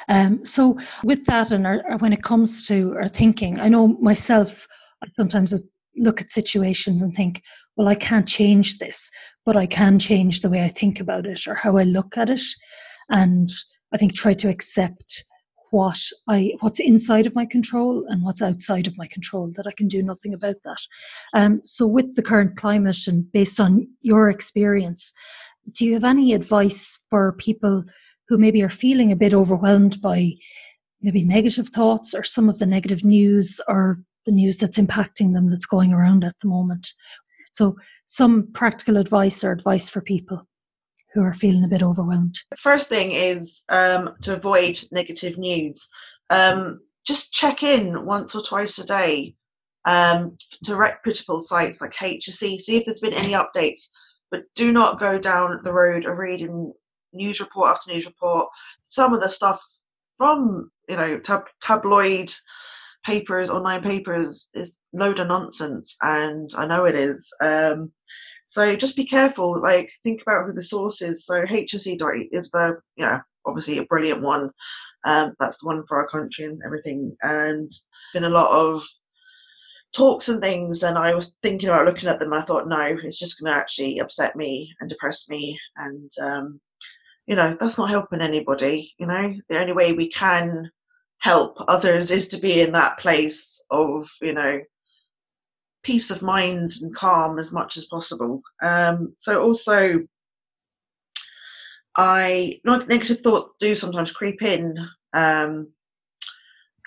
Um, 0.09 0.43
so, 0.43 0.75
with 1.03 1.23
that, 1.25 1.51
and 1.51 1.67
our, 1.67 1.83
our- 1.87 1.97
when 1.99 2.13
it 2.13 2.23
comes 2.23 2.65
to 2.67 2.93
our 2.95 3.07
thinking, 3.07 3.59
I 3.59 3.67
know 3.69 3.89
myself, 3.99 4.67
I 5.03 5.07
sometimes 5.11 5.53
look 5.95 6.19
at 6.21 6.31
situations 6.31 7.03
and 7.03 7.15
think, 7.15 7.43
well, 7.77 7.87
I 7.87 7.93
can't 7.95 8.27
change 8.27 8.77
this, 8.79 9.11
but 9.45 9.55
I 9.55 9.67
can 9.67 9.99
change 9.99 10.41
the 10.41 10.49
way 10.49 10.63
I 10.63 10.67
think 10.69 10.99
about 10.99 11.27
it 11.27 11.45
or 11.47 11.53
how 11.53 11.77
I 11.77 11.83
look 11.83 12.17
at 12.17 12.31
it. 12.31 12.41
And 13.09 13.51
I 13.93 13.97
think 13.97 14.13
try 14.13 14.33
to 14.33 14.49
accept 14.49 15.25
what 15.73 15.99
I 16.29 16.53
what's 16.59 16.79
inside 16.79 17.25
of 17.25 17.33
my 17.33 17.47
control 17.47 18.05
and 18.07 18.23
what's 18.23 18.43
outside 18.43 18.85
of 18.85 18.97
my 18.97 19.07
control 19.07 19.51
that 19.55 19.65
I 19.65 19.71
can 19.71 19.87
do 19.87 20.03
nothing 20.03 20.33
about 20.33 20.57
that. 20.63 20.81
Um, 21.33 21.61
so 21.63 21.87
with 21.87 22.15
the 22.15 22.21
current 22.21 22.57
climate 22.57 23.07
and 23.07 23.29
based 23.31 23.59
on 23.59 23.87
your 24.01 24.29
experience, 24.29 25.13
do 25.71 25.85
you 25.85 25.93
have 25.93 26.03
any 26.03 26.33
advice 26.33 26.99
for 27.09 27.33
people 27.33 27.83
who 28.29 28.37
maybe 28.37 28.61
are 28.61 28.69
feeling 28.69 29.11
a 29.11 29.15
bit 29.15 29.33
overwhelmed 29.33 29.99
by 29.99 30.33
maybe 31.01 31.23
negative 31.23 31.69
thoughts 31.69 32.13
or 32.13 32.23
some 32.23 32.49
of 32.49 32.59
the 32.59 32.67
negative 32.67 33.03
news 33.03 33.59
or 33.67 33.99
the 34.27 34.31
news 34.31 34.57
that's 34.57 34.77
impacting 34.77 35.33
them 35.33 35.49
that's 35.49 35.65
going 35.65 35.91
around 35.91 36.23
at 36.23 36.39
the 36.41 36.47
moment? 36.47 36.93
So 37.51 37.75
some 38.05 38.47
practical 38.53 38.97
advice 38.97 39.43
or 39.43 39.51
advice 39.51 39.89
for 39.89 40.01
people 40.01 40.47
who 41.13 41.21
are 41.21 41.33
feeling 41.33 41.63
a 41.63 41.67
bit 41.67 41.83
overwhelmed. 41.83 42.35
First 42.57 42.89
thing 42.89 43.11
is 43.11 43.63
um, 43.69 44.15
to 44.21 44.33
avoid 44.33 44.79
negative 44.91 45.37
news. 45.37 45.87
Um, 46.29 46.81
just 47.05 47.33
check 47.33 47.63
in 47.63 48.05
once 48.05 48.33
or 48.33 48.41
twice 48.41 48.77
a 48.79 48.85
day 48.85 49.35
um, 49.85 50.37
to 50.63 50.75
reputable 50.75 51.43
sites 51.43 51.81
like 51.81 51.93
HSE, 51.93 52.59
see 52.59 52.77
if 52.77 52.85
there's 52.85 52.99
been 52.99 53.13
any 53.13 53.33
updates. 53.33 53.87
But 54.31 54.43
do 54.55 54.71
not 54.71 54.99
go 54.99 55.19
down 55.19 55.59
the 55.63 55.73
road 55.73 56.05
of 56.05 56.17
reading 56.17 56.73
news 57.13 57.39
report 57.39 57.69
after 57.69 57.91
news 57.91 58.05
report. 58.05 58.49
Some 58.85 59.13
of 59.13 59.21
the 59.21 59.29
stuff 59.29 59.61
from 60.17 60.71
you 60.89 60.97
know 60.97 61.19
tab- 61.19 61.49
tabloid 61.61 62.33
papers, 63.05 63.49
online 63.49 63.83
papers, 63.83 64.49
is 64.53 64.77
load 64.93 65.19
of 65.19 65.27
nonsense, 65.27 65.95
and 66.01 66.49
I 66.57 66.65
know 66.65 66.85
it 66.85 66.95
is. 66.95 67.31
Um, 67.41 67.91
so 68.53 68.75
just 68.75 68.95
be 68.95 69.05
careful. 69.05 69.59
Like 69.59 69.91
think 70.03 70.21
about 70.21 70.45
who 70.45 70.53
the 70.53 70.61
source 70.61 71.01
is. 71.01 71.25
So 71.25 71.43
HSE 71.43 71.97
is 72.31 72.51
the 72.51 72.79
yeah 72.95 73.21
obviously 73.47 73.79
a 73.79 73.85
brilliant 73.85 74.21
one. 74.21 74.51
Um, 75.05 75.33
that's 75.39 75.57
the 75.57 75.65
one 75.65 75.83
for 75.87 75.97
our 75.97 76.07
country 76.07 76.45
and 76.45 76.61
everything. 76.63 77.17
And 77.23 77.71
been 78.13 78.25
a 78.25 78.29
lot 78.29 78.51
of 78.51 78.85
talks 79.91 80.29
and 80.29 80.39
things. 80.39 80.83
And 80.83 80.99
I 80.99 81.15
was 81.15 81.35
thinking 81.41 81.69
about 81.69 81.87
looking 81.87 82.07
at 82.07 82.19
them. 82.19 82.31
I 82.31 82.43
thought 82.43 82.67
no, 82.67 82.95
it's 83.03 83.17
just 83.17 83.41
going 83.41 83.51
to 83.51 83.59
actually 83.59 83.97
upset 83.97 84.35
me 84.35 84.71
and 84.79 84.87
depress 84.87 85.27
me. 85.29 85.59
And 85.77 86.11
um, 86.21 86.61
you 87.25 87.35
know 87.35 87.57
that's 87.59 87.79
not 87.79 87.89
helping 87.89 88.21
anybody. 88.21 88.93
You 88.99 89.07
know 89.07 89.33
the 89.49 89.59
only 89.59 89.73
way 89.73 89.93
we 89.93 90.09
can 90.09 90.69
help 91.17 91.57
others 91.67 92.11
is 92.11 92.27
to 92.27 92.37
be 92.37 92.61
in 92.61 92.73
that 92.73 92.99
place 92.99 93.63
of 93.71 94.07
you 94.21 94.33
know 94.33 94.59
peace 95.83 96.09
of 96.11 96.21
mind 96.21 96.71
and 96.81 96.95
calm 96.95 97.39
as 97.39 97.51
much 97.51 97.77
as 97.77 97.85
possible. 97.85 98.41
Um, 98.61 99.13
so 99.15 99.43
also, 99.43 99.99
I 101.95 102.59
negative 102.65 103.21
thoughts 103.21 103.51
do 103.59 103.75
sometimes 103.75 104.11
creep 104.11 104.41
in. 104.41 104.75
Um, 105.13 105.69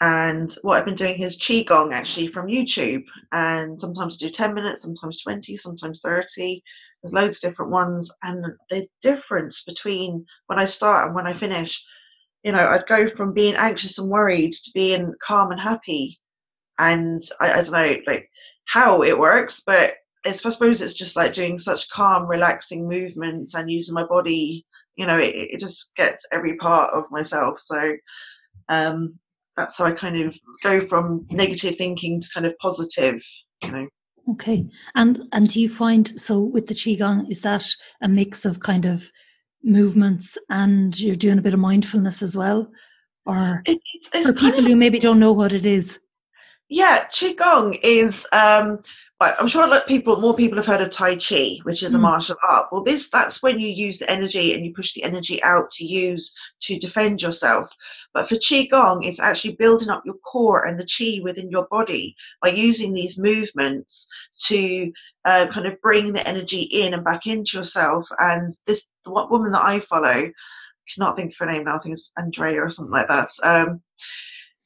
and 0.00 0.54
what 0.62 0.76
I've 0.76 0.84
been 0.84 0.94
doing 0.94 1.20
is 1.20 1.38
qigong 1.38 1.92
actually 1.92 2.26
from 2.28 2.48
YouTube, 2.48 3.04
and 3.32 3.80
sometimes 3.80 4.18
do 4.18 4.28
10 4.28 4.52
minutes, 4.52 4.82
sometimes 4.82 5.22
20, 5.22 5.56
sometimes 5.56 6.00
30. 6.04 6.62
There's 7.02 7.14
loads 7.14 7.36
of 7.36 7.50
different 7.50 7.72
ones, 7.72 8.10
and 8.22 8.44
the 8.68 8.86
difference 9.00 9.62
between 9.64 10.26
when 10.48 10.58
I 10.58 10.66
start 10.66 11.06
and 11.06 11.14
when 11.14 11.26
I 11.26 11.32
finish 11.32 11.82
you 12.46 12.52
know, 12.52 12.64
I'd 12.64 12.86
go 12.86 13.08
from 13.08 13.32
being 13.32 13.56
anxious 13.56 13.98
and 13.98 14.08
worried 14.08 14.52
to 14.52 14.70
being 14.72 15.12
calm 15.20 15.50
and 15.50 15.60
happy. 15.60 16.20
And 16.78 17.20
I, 17.40 17.50
I 17.50 17.62
don't 17.62 17.72
know, 17.72 17.96
like 18.06 18.30
how 18.66 19.02
it 19.02 19.18
works, 19.18 19.62
but 19.64 19.94
it's, 20.24 20.44
I 20.44 20.50
suppose 20.50 20.82
it's 20.82 20.94
just 20.94 21.16
like 21.16 21.32
doing 21.32 21.58
such 21.58 21.88
calm, 21.88 22.26
relaxing 22.26 22.88
movements 22.88 23.54
and 23.54 23.70
using 23.70 23.94
my 23.94 24.04
body. 24.04 24.66
You 24.96 25.06
know, 25.06 25.18
it, 25.18 25.34
it 25.34 25.60
just 25.60 25.94
gets 25.96 26.26
every 26.32 26.56
part 26.56 26.92
of 26.92 27.10
myself. 27.10 27.58
So 27.60 27.96
um, 28.68 29.18
that's 29.56 29.76
how 29.78 29.84
I 29.84 29.92
kind 29.92 30.16
of 30.16 30.36
go 30.62 30.84
from 30.86 31.26
negative 31.30 31.76
thinking 31.76 32.20
to 32.20 32.28
kind 32.34 32.46
of 32.46 32.58
positive. 32.58 33.22
You 33.62 33.70
know. 33.70 33.88
Okay, 34.32 34.66
and 34.96 35.22
and 35.32 35.48
do 35.48 35.60
you 35.60 35.68
find 35.68 36.20
so 36.20 36.40
with 36.40 36.66
the 36.66 36.74
qigong 36.74 37.30
is 37.30 37.42
that 37.42 37.64
a 38.02 38.08
mix 38.08 38.44
of 38.44 38.58
kind 38.58 38.84
of 38.84 39.08
movements 39.62 40.36
and 40.48 40.98
you're 40.98 41.16
doing 41.16 41.38
a 41.38 41.42
bit 41.42 41.54
of 41.54 41.60
mindfulness 41.60 42.22
as 42.22 42.36
well, 42.36 42.70
or 43.24 43.62
it, 43.66 43.78
it's, 44.12 44.26
for 44.26 44.32
people 44.32 44.60
of, 44.60 44.64
who 44.64 44.76
maybe 44.76 44.98
don't 44.98 45.20
know 45.20 45.32
what 45.32 45.52
it 45.52 45.66
is? 45.66 46.00
Yeah, 46.68 47.06
qigong 47.12 47.78
is 47.82 48.26
um, 48.32 48.82
I'm 49.18 49.48
sure 49.48 49.66
that 49.70 49.86
people, 49.86 50.20
more 50.20 50.36
people 50.36 50.58
have 50.58 50.66
heard 50.66 50.82
of 50.82 50.90
Tai 50.90 51.16
Chi, 51.16 51.56
which 51.62 51.82
is 51.82 51.94
a 51.94 51.98
mm. 51.98 52.02
martial 52.02 52.36
art. 52.46 52.66
Well, 52.70 52.84
this 52.84 53.08
that's 53.08 53.42
when 53.42 53.58
you 53.58 53.68
use 53.68 53.98
the 53.98 54.10
energy 54.10 54.52
and 54.52 54.64
you 54.64 54.74
push 54.74 54.92
the 54.92 55.04
energy 55.04 55.42
out 55.42 55.70
to 55.72 55.84
use 55.84 56.34
to 56.62 56.78
defend 56.78 57.22
yourself. 57.22 57.70
But 58.12 58.28
for 58.28 58.34
Qigong, 58.34 59.06
it's 59.06 59.18
actually 59.18 59.54
building 59.54 59.88
up 59.88 60.02
your 60.04 60.16
core 60.16 60.66
and 60.66 60.78
the 60.78 60.84
Qi 60.84 61.22
within 61.22 61.50
your 61.50 61.66
body 61.70 62.14
by 62.42 62.50
using 62.50 62.92
these 62.92 63.16
movements 63.16 64.06
to 64.48 64.92
uh, 65.24 65.46
kind 65.50 65.66
of 65.66 65.80
bring 65.80 66.12
the 66.12 66.26
energy 66.28 66.62
in 66.62 66.92
and 66.92 67.04
back 67.04 67.26
into 67.26 67.56
yourself. 67.56 68.06
And 68.18 68.52
this 68.66 68.86
what 69.04 69.30
woman 69.30 69.52
that 69.52 69.64
I 69.64 69.80
follow, 69.80 70.08
I 70.08 70.32
cannot 70.94 71.16
think 71.16 71.32
of 71.32 71.38
her 71.38 71.46
name 71.46 71.64
now. 71.64 71.76
I 71.76 71.78
think 71.78 71.94
it's 71.94 72.12
Andrea 72.18 72.60
or 72.60 72.70
something 72.70 72.92
like 72.92 73.08
that. 73.08 73.30
Um, 73.42 73.80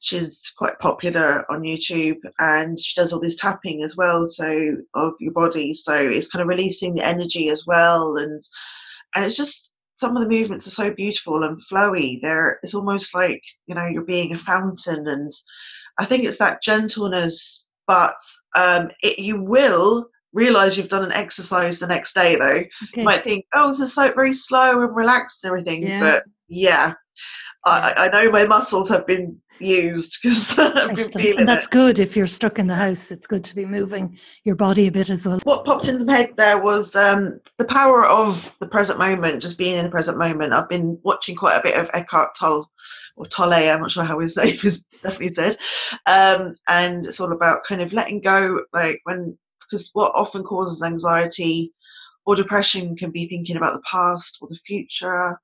she's 0.01 0.51
quite 0.57 0.77
popular 0.79 1.49
on 1.49 1.61
YouTube 1.61 2.17
and 2.39 2.77
she 2.77 2.99
does 2.99 3.13
all 3.13 3.19
this 3.19 3.35
tapping 3.35 3.83
as 3.83 3.95
well 3.95 4.27
so 4.27 4.75
of 4.95 5.13
your 5.19 5.31
body 5.31 5.73
so 5.73 5.95
it's 5.95 6.27
kind 6.27 6.41
of 6.41 6.47
releasing 6.47 6.95
the 6.95 7.05
energy 7.05 7.49
as 7.49 7.65
well 7.65 8.17
and 8.17 8.43
and 9.15 9.23
it's 9.23 9.37
just 9.37 9.71
some 9.97 10.17
of 10.17 10.23
the 10.23 10.29
movements 10.29 10.65
are 10.65 10.71
so 10.71 10.91
beautiful 10.91 11.43
and 11.43 11.61
flowy 11.61 12.19
there 12.21 12.59
it's 12.63 12.73
almost 12.73 13.13
like 13.13 13.41
you 13.67 13.75
know 13.75 13.85
you're 13.85 14.01
being 14.01 14.33
a 14.33 14.39
fountain 14.39 15.07
and 15.07 15.31
I 15.99 16.05
think 16.05 16.23
it's 16.23 16.37
that 16.37 16.63
gentleness 16.63 17.67
but 17.85 18.17
um, 18.55 18.89
it, 19.03 19.19
you 19.19 19.41
will 19.41 20.07
realize 20.33 20.77
you've 20.77 20.89
done 20.89 21.03
an 21.03 21.11
exercise 21.11 21.77
the 21.77 21.85
next 21.85 22.15
day 22.15 22.35
though 22.37 22.45
okay. 22.45 22.69
you 22.95 23.03
might 23.03 23.23
think 23.23 23.45
oh 23.53 23.67
this 23.67 23.81
is 23.81 23.93
so 23.93 24.11
very 24.13 24.33
slow 24.33 24.81
and 24.81 24.95
relaxed 24.95 25.43
and 25.43 25.51
everything 25.51 25.83
yeah. 25.83 25.99
but 25.99 26.23
yeah 26.47 26.93
I, 27.65 27.93
I 27.97 28.07
know 28.07 28.31
my 28.31 28.45
muscles 28.45 28.89
have 28.89 29.05
been 29.05 29.39
used 29.59 30.17
because 30.21 30.57
I've 30.59 30.95
been 30.95 31.11
feeling 31.11 31.39
and 31.39 31.47
that's 31.47 31.65
it. 31.65 31.71
good 31.71 31.99
if 31.99 32.15
you're 32.15 32.27
stuck 32.27 32.59
in 32.59 32.67
the 32.67 32.75
house. 32.75 33.11
It's 33.11 33.27
good 33.27 33.43
to 33.43 33.55
be 33.55 33.65
moving 33.65 34.17
your 34.43 34.55
body 34.55 34.87
a 34.87 34.91
bit 34.91 35.09
as 35.09 35.27
well. 35.27 35.39
What 35.43 35.65
popped 35.65 35.87
into 35.87 36.05
my 36.05 36.17
head 36.17 36.33
there 36.37 36.59
was 36.59 36.95
um, 36.95 37.39
the 37.57 37.65
power 37.65 38.07
of 38.07 38.55
the 38.59 38.67
present 38.67 38.97
moment, 38.97 39.41
just 39.41 39.57
being 39.57 39.77
in 39.77 39.83
the 39.83 39.91
present 39.91 40.17
moment. 40.17 40.53
I've 40.53 40.69
been 40.69 40.97
watching 41.03 41.35
quite 41.35 41.57
a 41.57 41.63
bit 41.63 41.75
of 41.75 41.89
Eckhart 41.93 42.35
Tolle 42.35 42.69
or 43.15 43.25
Tolle, 43.27 43.53
I'm 43.53 43.81
not 43.81 43.91
sure 43.91 44.03
how 44.03 44.19
his 44.19 44.37
name 44.37 44.57
is 44.63 44.83
definitely 45.03 45.29
said. 45.29 45.57
Um, 46.05 46.55
and 46.67 47.05
it's 47.05 47.19
all 47.19 47.31
about 47.31 47.63
kind 47.63 47.81
of 47.81 47.93
letting 47.93 48.21
go, 48.21 48.61
like 48.73 49.01
when, 49.03 49.37
because 49.59 49.89
what 49.93 50.13
often 50.15 50.43
causes 50.43 50.81
anxiety 50.81 51.73
or 52.25 52.35
depression 52.35 52.95
can 52.95 53.11
be 53.11 53.27
thinking 53.27 53.57
about 53.57 53.73
the 53.73 53.83
past 53.89 54.37
or 54.41 54.47
the 54.47 54.59
future 54.65 55.39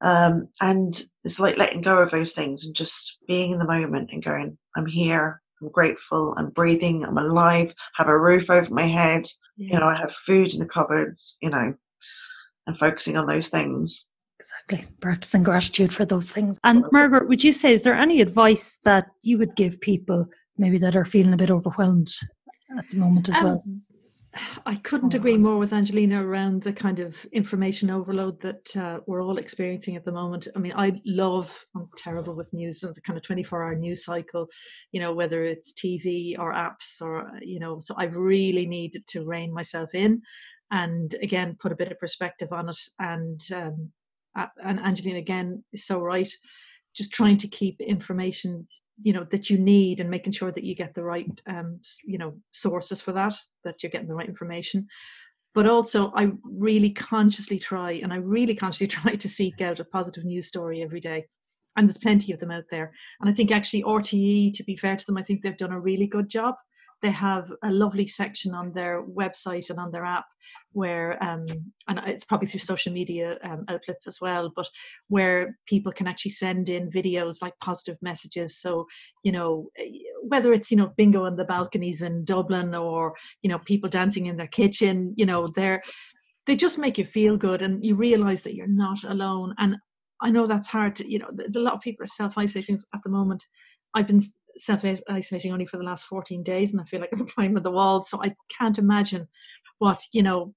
um, 0.00 0.48
and 0.60 1.00
it's 1.24 1.40
like 1.40 1.56
letting 1.56 1.80
go 1.80 1.98
of 1.98 2.10
those 2.10 2.32
things 2.32 2.64
and 2.64 2.74
just 2.74 3.18
being 3.26 3.52
in 3.52 3.58
the 3.58 3.66
moment 3.66 4.10
and 4.12 4.24
going, 4.24 4.56
I'm 4.76 4.86
here, 4.86 5.42
I'm 5.60 5.70
grateful, 5.70 6.34
I'm 6.36 6.50
breathing, 6.50 7.04
I'm 7.04 7.18
alive, 7.18 7.72
have 7.96 8.08
a 8.08 8.18
roof 8.18 8.50
over 8.50 8.72
my 8.72 8.86
head, 8.86 9.26
yeah. 9.56 9.74
you 9.74 9.80
know, 9.80 9.86
I 9.86 9.96
have 9.96 10.14
food 10.14 10.54
in 10.54 10.60
the 10.60 10.66
cupboards, 10.66 11.36
you 11.42 11.50
know, 11.50 11.74
and 12.66 12.78
focusing 12.78 13.16
on 13.16 13.26
those 13.26 13.48
things. 13.48 14.06
Exactly. 14.38 14.86
Practicing 15.00 15.42
gratitude 15.42 15.92
for 15.92 16.04
those 16.04 16.30
things. 16.30 16.60
And 16.62 16.84
Margaret, 16.92 17.28
would 17.28 17.42
you 17.42 17.52
say, 17.52 17.72
is 17.72 17.82
there 17.82 17.94
any 17.94 18.20
advice 18.20 18.78
that 18.84 19.06
you 19.22 19.36
would 19.38 19.56
give 19.56 19.80
people 19.80 20.28
maybe 20.56 20.78
that 20.78 20.94
are 20.94 21.04
feeling 21.04 21.32
a 21.32 21.36
bit 21.36 21.50
overwhelmed 21.50 22.12
at 22.78 22.88
the 22.90 22.98
moment 22.98 23.28
as 23.28 23.36
um, 23.38 23.44
well? 23.44 23.64
I 24.66 24.76
couldn't 24.76 25.14
agree 25.14 25.34
oh. 25.34 25.38
more 25.38 25.58
with 25.58 25.72
Angelina 25.72 26.24
around 26.24 26.62
the 26.62 26.72
kind 26.72 26.98
of 26.98 27.24
information 27.32 27.90
overload 27.90 28.40
that 28.40 28.76
uh, 28.76 29.00
we're 29.06 29.22
all 29.22 29.38
experiencing 29.38 29.96
at 29.96 30.04
the 30.04 30.12
moment. 30.12 30.48
I 30.54 30.58
mean, 30.58 30.74
I 30.76 31.00
love, 31.06 31.64
I'm 31.74 31.88
terrible 31.96 32.34
with 32.34 32.52
news 32.52 32.82
and 32.82 32.94
the 32.94 33.00
kind 33.00 33.16
of 33.16 33.22
24 33.22 33.62
hour 33.62 33.74
news 33.74 34.04
cycle, 34.04 34.48
you 34.92 35.00
know, 35.00 35.14
whether 35.14 35.42
it's 35.42 35.72
TV 35.72 36.38
or 36.38 36.52
apps 36.52 37.00
or, 37.00 37.30
you 37.40 37.58
know, 37.58 37.78
so 37.80 37.94
I've 37.96 38.16
really 38.16 38.66
needed 38.66 39.06
to 39.08 39.24
rein 39.24 39.52
myself 39.52 39.94
in 39.94 40.22
and 40.70 41.14
again, 41.22 41.56
put 41.58 41.72
a 41.72 41.76
bit 41.76 41.90
of 41.90 41.98
perspective 41.98 42.52
on 42.52 42.68
it. 42.68 42.78
And, 42.98 43.40
um, 43.54 43.92
and 44.62 44.78
Angelina 44.80 45.18
again 45.18 45.64
is 45.72 45.86
so 45.86 46.00
right. 46.00 46.30
Just 46.94 47.12
trying 47.12 47.38
to 47.38 47.48
keep 47.48 47.80
information 47.80 48.68
you 49.02 49.12
know 49.12 49.24
that 49.30 49.48
you 49.48 49.58
need 49.58 50.00
and 50.00 50.10
making 50.10 50.32
sure 50.32 50.50
that 50.50 50.64
you 50.64 50.74
get 50.74 50.94
the 50.94 51.02
right 51.02 51.42
um, 51.46 51.80
you 52.04 52.18
know 52.18 52.34
sources 52.48 53.00
for 53.00 53.12
that 53.12 53.34
that 53.64 53.82
you're 53.82 53.90
getting 53.90 54.08
the 54.08 54.14
right 54.14 54.28
information. 54.28 54.86
But 55.54 55.66
also 55.66 56.12
i 56.14 56.30
really 56.44 56.90
consciously 56.90 57.58
try 57.58 57.92
and 57.92 58.12
i 58.12 58.16
really 58.16 58.54
consciously 58.54 58.86
try 58.98 59.14
to 59.14 59.28
seek 59.28 59.60
out 59.60 59.80
a 59.80 59.84
positive 59.84 60.24
news 60.24 60.46
story 60.46 60.82
every 60.82 61.00
day. 61.00 61.26
And 61.76 61.86
there's 61.86 61.98
plenty 61.98 62.32
of 62.32 62.40
them 62.40 62.50
out 62.50 62.64
there. 62.70 62.92
And 63.20 63.30
i 63.30 63.32
think 63.32 63.50
actually 63.50 63.82
RTÉ 63.82 64.52
to 64.54 64.64
be 64.64 64.76
fair 64.76 64.96
to 64.96 65.06
them 65.06 65.16
i 65.16 65.22
think 65.22 65.42
they've 65.42 65.56
done 65.56 65.72
a 65.72 65.80
really 65.80 66.06
good 66.06 66.28
job 66.28 66.54
they 67.00 67.10
have 67.10 67.52
a 67.62 67.70
lovely 67.70 68.06
section 68.06 68.54
on 68.54 68.72
their 68.72 69.04
website 69.04 69.70
and 69.70 69.78
on 69.78 69.92
their 69.92 70.04
app 70.04 70.26
where 70.72 71.22
um, 71.22 71.46
and 71.88 72.00
it's 72.06 72.24
probably 72.24 72.48
through 72.48 72.60
social 72.60 72.92
media 72.92 73.38
um, 73.42 73.64
outlets 73.68 74.06
as 74.06 74.20
well 74.20 74.50
but 74.54 74.68
where 75.08 75.56
people 75.66 75.92
can 75.92 76.06
actually 76.06 76.30
send 76.30 76.68
in 76.68 76.90
videos 76.90 77.42
like 77.42 77.54
positive 77.60 77.96
messages. 78.02 78.58
So 78.58 78.86
you 79.22 79.32
know 79.32 79.68
eh, 79.78 79.90
whether 80.22 80.52
it's 80.52 80.70
you 80.70 80.76
know 80.76 80.92
bingo 80.96 81.24
on 81.24 81.36
the 81.36 81.44
balconies 81.44 82.02
in 82.02 82.24
dublin 82.24 82.74
or 82.74 83.14
you 83.42 83.50
know 83.50 83.58
people 83.58 83.88
dancing 83.88 84.26
in 84.26 84.36
their 84.36 84.46
kitchen 84.46 85.14
you 85.16 85.26
know 85.26 85.46
they're 85.48 85.82
they 86.46 86.56
just 86.56 86.78
make 86.78 86.96
you 86.96 87.04
feel 87.04 87.36
good 87.36 87.60
and 87.62 87.84
you 87.84 87.94
realize 87.94 88.42
that 88.42 88.54
you're 88.54 88.66
not 88.66 89.04
alone. 89.04 89.54
And 89.58 89.76
i 90.20 90.30
know 90.30 90.46
that's 90.46 90.68
hard 90.68 90.96
to 90.96 91.08
you 91.08 91.18
know 91.18 91.30
a 91.54 91.58
lot 91.58 91.74
of 91.74 91.80
people 91.80 92.02
are 92.04 92.06
self-isolating 92.06 92.82
at 92.94 93.02
the 93.02 93.10
moment. 93.10 93.46
I've 93.94 94.06
been 94.06 94.20
self 94.56 94.84
isolating 95.08 95.52
only 95.52 95.66
for 95.66 95.76
the 95.76 95.84
last 95.84 96.06
14 96.06 96.42
days 96.42 96.72
and 96.72 96.80
I 96.80 96.84
feel 96.84 97.00
like 97.00 97.10
I'm 97.12 97.26
climbing 97.26 97.62
the 97.62 97.70
wall. 97.70 98.02
So 98.02 98.22
I 98.22 98.34
can't 98.56 98.78
imagine 98.78 99.28
what, 99.78 100.00
you 100.12 100.22
know, 100.22 100.54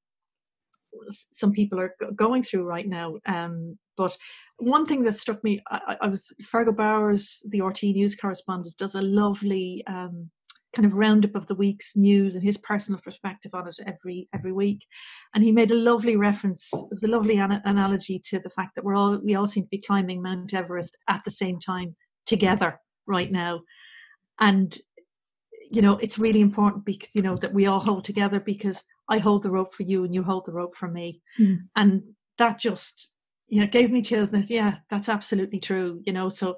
some 1.10 1.52
people 1.52 1.80
are 1.80 1.96
going 2.16 2.44
through 2.44 2.64
right 2.64 2.88
now. 2.88 3.18
Um, 3.26 3.78
but 3.98 4.18
one 4.58 4.86
thing 4.86 5.04
that 5.04 5.16
struck 5.16 5.44
me, 5.44 5.62
I, 5.70 5.98
I, 6.02 6.08
was 6.08 6.34
Fergal 6.44 6.76
Bowers, 6.76 7.44
the 7.50 7.60
RTÉ 7.60 7.94
news 7.94 8.16
correspondent, 8.16 8.76
does 8.78 8.96
a 8.96 9.02
lovely 9.02 9.84
um, 9.88 10.30
kind 10.76 10.86
of 10.86 10.94
roundup 10.94 11.36
of 11.36 11.48
the 11.48 11.56
week's 11.56 11.96
news 11.96 12.36
and 12.36 12.44
his 12.44 12.58
personal 12.58 13.00
perspective 13.02 13.52
on 13.54 13.68
it 13.68 13.78
every 13.86 14.28
every 14.34 14.52
week. 14.52 14.86
And 15.34 15.44
he 15.44 15.52
made 15.52 15.72
a 15.72 15.76
lovely 15.76 16.16
reference. 16.16 16.70
It 16.74 16.94
was 16.94 17.04
a 17.04 17.10
lovely 17.10 17.38
an- 17.38 17.62
analogy 17.66 18.20
to 18.26 18.40
the 18.40 18.50
fact 18.50 18.76
that 18.76 18.84
we're 18.84 18.96
all 18.96 19.20
we 19.24 19.36
all 19.36 19.48
seem 19.48 19.64
to 19.64 19.70
be 19.70 19.82
climbing 19.82 20.22
Mount 20.22 20.54
Everest 20.54 20.98
at 21.08 21.22
the 21.26 21.32
same 21.32 21.60
time 21.60 21.96
together 22.26 22.80
right 23.08 23.32
now. 23.32 23.62
And 24.40 24.78
you 25.70 25.82
know 25.82 25.98
it's 25.98 26.20
really 26.20 26.42
important 26.42 26.86
because 26.86 27.16
you 27.16 27.22
know 27.22 27.36
that 27.36 27.54
we 27.54 27.68
all 27.68 27.80
hold 27.80 28.04
together 28.04 28.40
because 28.40 28.84
i 29.10 29.18
hold 29.18 29.44
the 29.44 29.52
rope 29.52 29.74
for 29.74 29.84
you 29.84 30.04
and 30.04 30.14
you 30.14 30.24
hold 30.24 30.46
the 30.46 30.52
rope 30.52 30.76
for 30.76 30.88
me. 30.88 31.22
Mm. 31.40 31.60
and 31.76 32.02
that 32.38 32.60
just 32.60 33.14
you 33.48 33.62
know 33.62 33.68
gave 33.68 33.92
me 33.92 34.02
chills 34.02 34.30
and 34.30 34.40
I 34.40 34.42
said, 34.42 34.54
yeah 34.54 34.76
that's 34.90 35.10
absolutely 35.10 35.60
true 35.60 36.02
you 36.06 36.14
know. 36.14 36.30
So 36.30 36.58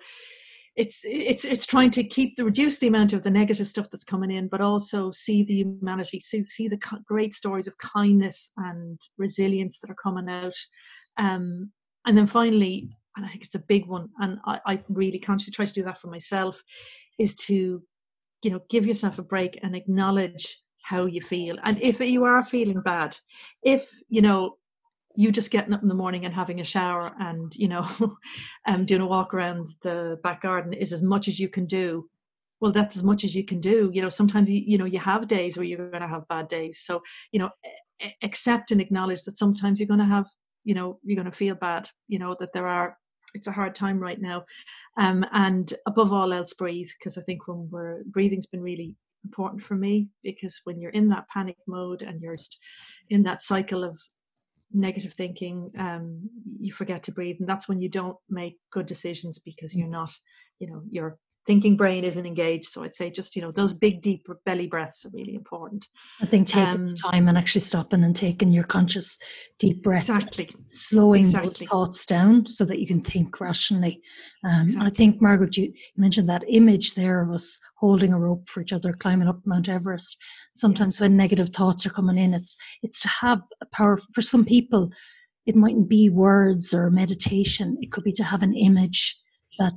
it's 0.75 1.01
it's 1.03 1.45
it's 1.45 1.67
trying 1.67 1.91
to 1.91 2.03
keep 2.03 2.35
the 2.35 2.43
reduce 2.43 2.79
the 2.79 2.87
amount 2.87 3.13
of 3.13 3.21
the 3.21 3.29
negative 3.29 3.67
stuff 3.67 3.89
that's 3.91 4.03
coming 4.03 4.31
in 4.31 4.47
but 4.47 4.61
also 4.61 5.11
see 5.11 5.43
the 5.43 5.53
humanity 5.53 6.19
see 6.19 6.43
see 6.43 6.67
the 6.67 6.79
great 7.05 7.33
stories 7.33 7.67
of 7.67 7.77
kindness 7.77 8.51
and 8.57 8.99
resilience 9.17 9.79
that 9.79 9.91
are 9.91 9.95
coming 9.95 10.29
out. 10.29 10.55
Um 11.17 11.71
and 12.07 12.17
then 12.17 12.27
finally 12.27 12.89
and 13.15 13.25
i 13.25 13.29
think 13.29 13.43
it's 13.43 13.55
a 13.55 13.63
big 13.67 13.85
one 13.87 14.09
and 14.19 14.39
i, 14.45 14.59
I 14.65 14.83
really 14.89 15.19
consciously 15.19 15.51
try 15.51 15.65
to 15.65 15.73
do 15.73 15.83
that 15.83 15.97
for 15.97 16.07
myself 16.07 16.63
is 17.19 17.35
to 17.35 17.83
you 18.43 18.51
know 18.51 18.61
give 18.69 18.85
yourself 18.85 19.19
a 19.19 19.23
break 19.23 19.59
and 19.63 19.75
acknowledge 19.75 20.63
how 20.83 21.05
you 21.05 21.21
feel. 21.21 21.57
And 21.63 21.81
if 21.81 21.99
you 21.99 22.25
are 22.25 22.43
feeling 22.43 22.81
bad 22.81 23.17
if 23.63 23.89
you 24.09 24.21
know 24.21 24.57
you 25.15 25.31
just 25.31 25.51
getting 25.51 25.73
up 25.73 25.81
in 25.81 25.87
the 25.87 25.93
morning 25.93 26.25
and 26.25 26.33
having 26.33 26.59
a 26.59 26.63
shower 26.63 27.13
and 27.19 27.55
you 27.55 27.67
know 27.67 27.87
um, 28.67 28.85
doing 28.85 29.01
a 29.01 29.07
walk 29.07 29.33
around 29.33 29.67
the 29.81 30.19
back 30.23 30.41
garden 30.41 30.73
is 30.73 30.91
as 30.91 31.01
much 31.01 31.27
as 31.27 31.39
you 31.39 31.47
can 31.47 31.65
do 31.65 32.09
well 32.59 32.71
that's 32.71 32.95
as 32.97 33.03
much 33.03 33.23
as 33.23 33.33
you 33.33 33.43
can 33.43 33.61
do. 33.61 33.89
You 33.93 34.01
know 34.01 34.09
sometimes 34.09 34.49
you, 34.49 34.61
you 34.65 34.77
know 34.77 34.85
you 34.85 34.99
have 34.99 35.27
days 35.27 35.57
where 35.57 35.65
you're 35.65 35.89
going 35.89 36.01
to 36.01 36.07
have 36.07 36.27
bad 36.27 36.47
days. 36.47 36.79
So 36.79 37.01
you 37.31 37.39
know 37.39 37.49
accept 38.21 38.71
and 38.71 38.81
acknowledge 38.81 39.23
that 39.23 39.37
sometimes 39.37 39.79
you're 39.79 39.87
going 39.87 39.99
to 39.99 40.05
have 40.05 40.27
you 40.65 40.73
know 40.73 40.99
you're 41.03 41.15
going 41.15 41.31
to 41.31 41.37
feel 41.37 41.55
bad 41.55 41.89
you 42.07 42.19
know 42.19 42.35
that 42.39 42.51
there 42.51 42.67
are 42.67 42.97
it's 43.33 43.47
a 43.47 43.51
hard 43.51 43.75
time 43.75 43.99
right 43.99 44.21
now. 44.21 44.45
Um, 44.97 45.25
and 45.31 45.73
above 45.85 46.13
all 46.13 46.33
else, 46.33 46.53
breathe 46.53 46.89
because 46.97 47.17
I 47.17 47.21
think 47.21 47.47
when 47.47 47.69
we're 47.71 48.03
breathing's 48.05 48.45
been 48.45 48.61
really 48.61 48.95
important 49.23 49.61
for 49.61 49.75
me 49.75 50.09
because 50.23 50.59
when 50.65 50.79
you're 50.79 50.91
in 50.91 51.09
that 51.09 51.27
panic 51.29 51.57
mode 51.67 52.01
and 52.01 52.21
you're 52.21 52.35
just 52.35 52.59
in 53.09 53.23
that 53.23 53.41
cycle 53.41 53.83
of 53.83 53.99
negative 54.73 55.13
thinking, 55.13 55.71
um, 55.77 56.29
you 56.45 56.71
forget 56.71 57.03
to 57.03 57.11
breathe, 57.11 57.37
and 57.39 57.47
that's 57.47 57.69
when 57.69 57.81
you 57.81 57.89
don't 57.89 58.17
make 58.29 58.57
good 58.71 58.85
decisions 58.85 59.39
because 59.39 59.75
you're 59.75 59.87
not, 59.87 60.11
you 60.59 60.67
know, 60.67 60.81
you're 60.89 61.17
thinking 61.45 61.75
brain 61.75 62.03
isn't 62.03 62.25
engaged. 62.25 62.69
So 62.69 62.83
I'd 62.83 62.95
say 62.95 63.09
just, 63.09 63.35
you 63.35 63.41
know, 63.41 63.51
those 63.51 63.73
big, 63.73 64.01
deep 64.01 64.25
belly 64.45 64.67
breaths 64.67 65.05
are 65.05 65.11
really 65.13 65.35
important. 65.35 65.87
I 66.21 66.25
think 66.25 66.47
taking 66.47 66.89
um, 66.89 66.93
time 66.95 67.27
and 67.27 67.37
actually 67.37 67.61
stopping 67.61 68.03
and 68.03 68.15
taking 68.15 68.51
your 68.51 68.63
conscious 68.63 69.19
deep 69.59 69.83
breaths. 69.83 70.09
Exactly. 70.09 70.49
Slowing 70.69 71.21
exactly. 71.21 71.49
those 71.49 71.69
thoughts 71.69 72.05
down 72.05 72.45
so 72.45 72.65
that 72.65 72.79
you 72.79 72.87
can 72.87 73.01
think 73.01 73.39
rationally. 73.41 74.01
Um, 74.43 74.63
exactly. 74.63 74.91
I 74.91 74.93
think, 74.95 75.21
Margaret, 75.21 75.57
you 75.57 75.73
mentioned 75.97 76.29
that 76.29 76.45
image 76.47 76.95
there 76.95 77.21
of 77.21 77.31
us 77.31 77.59
holding 77.77 78.13
a 78.13 78.19
rope 78.19 78.49
for 78.49 78.61
each 78.61 78.73
other, 78.73 78.93
climbing 78.93 79.27
up 79.27 79.41
Mount 79.45 79.69
Everest. 79.69 80.17
Sometimes 80.55 80.99
yeah. 80.99 81.05
when 81.05 81.17
negative 81.17 81.49
thoughts 81.49 81.85
are 81.85 81.91
coming 81.91 82.17
in, 82.17 82.33
it's 82.33 82.55
it's 82.81 83.01
to 83.01 83.07
have 83.09 83.41
a 83.61 83.65
power 83.65 83.97
for 83.97 84.21
some 84.21 84.45
people. 84.45 84.91
It 85.45 85.55
mightn't 85.55 85.89
be 85.89 86.09
words 86.09 86.73
or 86.73 86.89
meditation. 86.89 87.77
It 87.81 87.91
could 87.91 88.05
be 88.05 88.13
to 88.13 88.23
have 88.23 88.43
an 88.43 88.55
image 88.55 89.19
that 89.59 89.73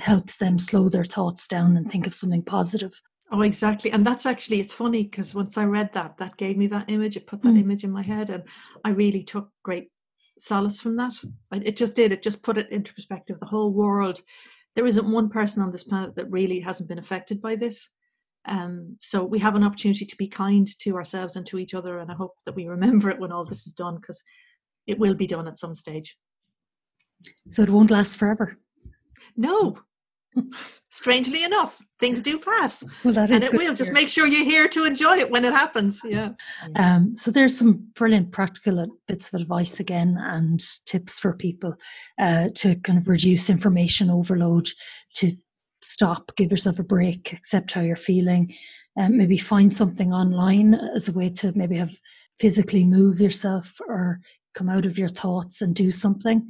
helps 0.00 0.36
them 0.36 0.58
slow 0.58 0.88
their 0.88 1.04
thoughts 1.04 1.46
down 1.46 1.76
and 1.76 1.90
think 1.90 2.06
of 2.06 2.14
something 2.14 2.42
positive. 2.42 2.92
Oh, 3.32 3.42
exactly. 3.42 3.90
And 3.90 4.06
that's 4.06 4.26
actually, 4.26 4.60
it's 4.60 4.74
funny 4.74 5.04
because 5.04 5.34
once 5.34 5.56
I 5.56 5.64
read 5.64 5.92
that, 5.94 6.18
that 6.18 6.36
gave 6.36 6.56
me 6.56 6.66
that 6.68 6.90
image. 6.90 7.16
It 7.16 7.26
put 7.26 7.42
that 7.42 7.54
mm. 7.54 7.60
image 7.60 7.84
in 7.84 7.90
my 7.90 8.02
head, 8.02 8.30
and 8.30 8.44
I 8.84 8.90
really 8.90 9.22
took 9.22 9.50
great 9.62 9.90
solace 10.38 10.80
from 10.80 10.96
that. 10.96 11.14
It 11.52 11.76
just 11.76 11.96
did. 11.96 12.12
It 12.12 12.22
just 12.22 12.42
put 12.42 12.58
it 12.58 12.70
into 12.70 12.94
perspective. 12.94 13.38
The 13.40 13.46
whole 13.46 13.72
world, 13.72 14.20
there 14.76 14.86
isn't 14.86 15.10
one 15.10 15.30
person 15.30 15.62
on 15.62 15.72
this 15.72 15.84
planet 15.84 16.14
that 16.16 16.30
really 16.30 16.60
hasn't 16.60 16.88
been 16.88 16.98
affected 16.98 17.40
by 17.40 17.56
this. 17.56 17.90
Um, 18.46 18.96
so 19.00 19.24
we 19.24 19.38
have 19.38 19.54
an 19.54 19.64
opportunity 19.64 20.04
to 20.04 20.16
be 20.16 20.28
kind 20.28 20.68
to 20.80 20.96
ourselves 20.96 21.36
and 21.36 21.46
to 21.46 21.58
each 21.58 21.72
other. 21.72 21.98
And 21.98 22.10
I 22.10 22.14
hope 22.14 22.34
that 22.44 22.54
we 22.54 22.66
remember 22.66 23.10
it 23.10 23.18
when 23.18 23.32
all 23.32 23.44
this 23.44 23.66
is 23.66 23.72
done 23.72 23.96
because 23.96 24.22
it 24.86 24.98
will 24.98 25.14
be 25.14 25.26
done 25.26 25.48
at 25.48 25.58
some 25.58 25.74
stage. 25.74 26.16
So 27.50 27.62
it 27.62 27.70
won't 27.70 27.90
last 27.90 28.18
forever. 28.18 28.58
No, 29.36 29.78
strangely 30.88 31.44
enough, 31.44 31.80
things 32.00 32.22
do 32.22 32.38
pass. 32.38 32.84
Well, 33.04 33.14
that 33.14 33.30
is 33.30 33.42
and 33.42 33.44
it 33.44 33.58
will. 33.58 33.74
Just 33.74 33.92
make 33.92 34.08
sure 34.08 34.26
you're 34.26 34.44
here 34.44 34.68
to 34.68 34.84
enjoy 34.84 35.18
it 35.18 35.30
when 35.30 35.44
it 35.44 35.52
happens. 35.52 36.00
Yeah. 36.04 36.30
Um, 36.76 37.14
so 37.14 37.30
there's 37.30 37.56
some 37.56 37.88
brilliant 37.94 38.32
practical 38.32 38.86
bits 39.06 39.28
of 39.28 39.40
advice 39.40 39.80
again 39.80 40.16
and 40.20 40.62
tips 40.86 41.18
for 41.18 41.32
people 41.32 41.76
uh, 42.18 42.48
to 42.56 42.76
kind 42.76 42.98
of 42.98 43.08
reduce 43.08 43.50
information 43.50 44.10
overload, 44.10 44.70
to 45.16 45.32
stop, 45.82 46.30
give 46.36 46.50
yourself 46.50 46.78
a 46.78 46.84
break, 46.84 47.32
accept 47.32 47.72
how 47.72 47.80
you're 47.80 47.96
feeling, 47.96 48.54
um, 48.98 49.16
maybe 49.16 49.38
find 49.38 49.74
something 49.74 50.12
online 50.12 50.74
as 50.94 51.08
a 51.08 51.12
way 51.12 51.28
to 51.28 51.52
maybe 51.54 51.76
have 51.76 51.94
physically 52.40 52.84
move 52.84 53.20
yourself 53.20 53.80
or 53.88 54.20
come 54.54 54.68
out 54.68 54.86
of 54.86 54.98
your 54.98 55.08
thoughts 55.08 55.62
and 55.62 55.74
do 55.74 55.90
something. 55.90 56.48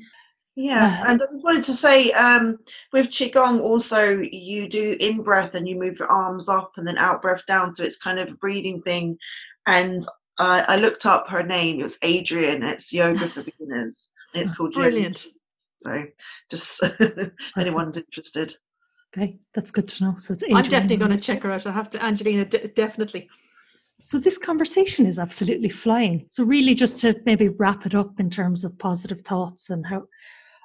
Yeah, 0.57 1.03
uh, 1.03 1.11
and 1.11 1.23
I 1.23 1.27
wanted 1.31 1.65
to 1.65 1.75
say 1.75 2.13
um, 2.13 2.59
with 2.93 3.09
Qigong 3.09 3.61
also 3.61 4.21
you 4.21 4.69
do 4.69 4.97
in 5.01 5.23
breath 5.23 5.55
and 5.55 5.69
you 5.69 5.77
move 5.77 5.99
your 5.99 6.11
arms 6.11 6.49
up 6.49 6.73
and 6.77 6.87
then 6.87 6.97
out 6.97 7.23
breath 7.23 7.45
down. 7.47 7.75
So 7.75 7.83
it's 7.83 7.99
kind 7.99 8.21
of 8.21 8.31
a 8.31 8.35
breathing 8.35 8.81
thing. 8.81 9.19
And 9.67 10.05
uh, 10.39 10.65
I 10.69 10.77
looked 10.77 11.07
up 11.07 11.29
her 11.29 11.43
name. 11.43 11.81
It 11.81 11.85
was 11.85 11.99
Adriene. 11.99 12.63
It's 12.63 12.93
yoga 12.93 13.29
for 13.29 13.43
beginners. 13.43 14.11
It's 14.35 14.55
called 14.55 14.75
Brilliant. 14.75 15.25
Yoga. 15.25 15.35
So 15.83 16.05
just 16.51 16.83
if 17.01 17.33
anyone's 17.59 17.97
interested. 17.97 18.55
Okay, 19.17 19.39
that's 19.55 19.71
good 19.73 19.89
to 19.89 20.05
know. 20.05 20.15
So 20.17 20.35
it's 20.35 20.45
Adriene. 20.45 20.57
I'm 20.57 20.63
definitely 20.65 20.97
going 20.99 21.11
to 21.11 21.19
check 21.19 21.43
her 21.43 21.51
out. 21.51 21.67
I 21.67 21.73
have 21.73 21.91
to, 21.91 22.05
Angelina, 22.05 22.45
d- 22.45 22.71
definitely. 22.77 23.29
So 24.05 24.19
this 24.19 24.39
conversation 24.39 25.07
is 25.07 25.19
absolutely 25.19 25.69
flying. 25.69 26.27
So 26.31 26.45
really, 26.45 26.75
just 26.75 27.01
to 27.01 27.17
maybe 27.25 27.49
wrap 27.49 27.87
it 27.87 27.95
up 27.95 28.21
in 28.21 28.31
terms 28.31 28.65
of 28.65 28.79
positive 28.79 29.23
thoughts 29.23 29.71
and 29.71 29.87
how 29.87 30.05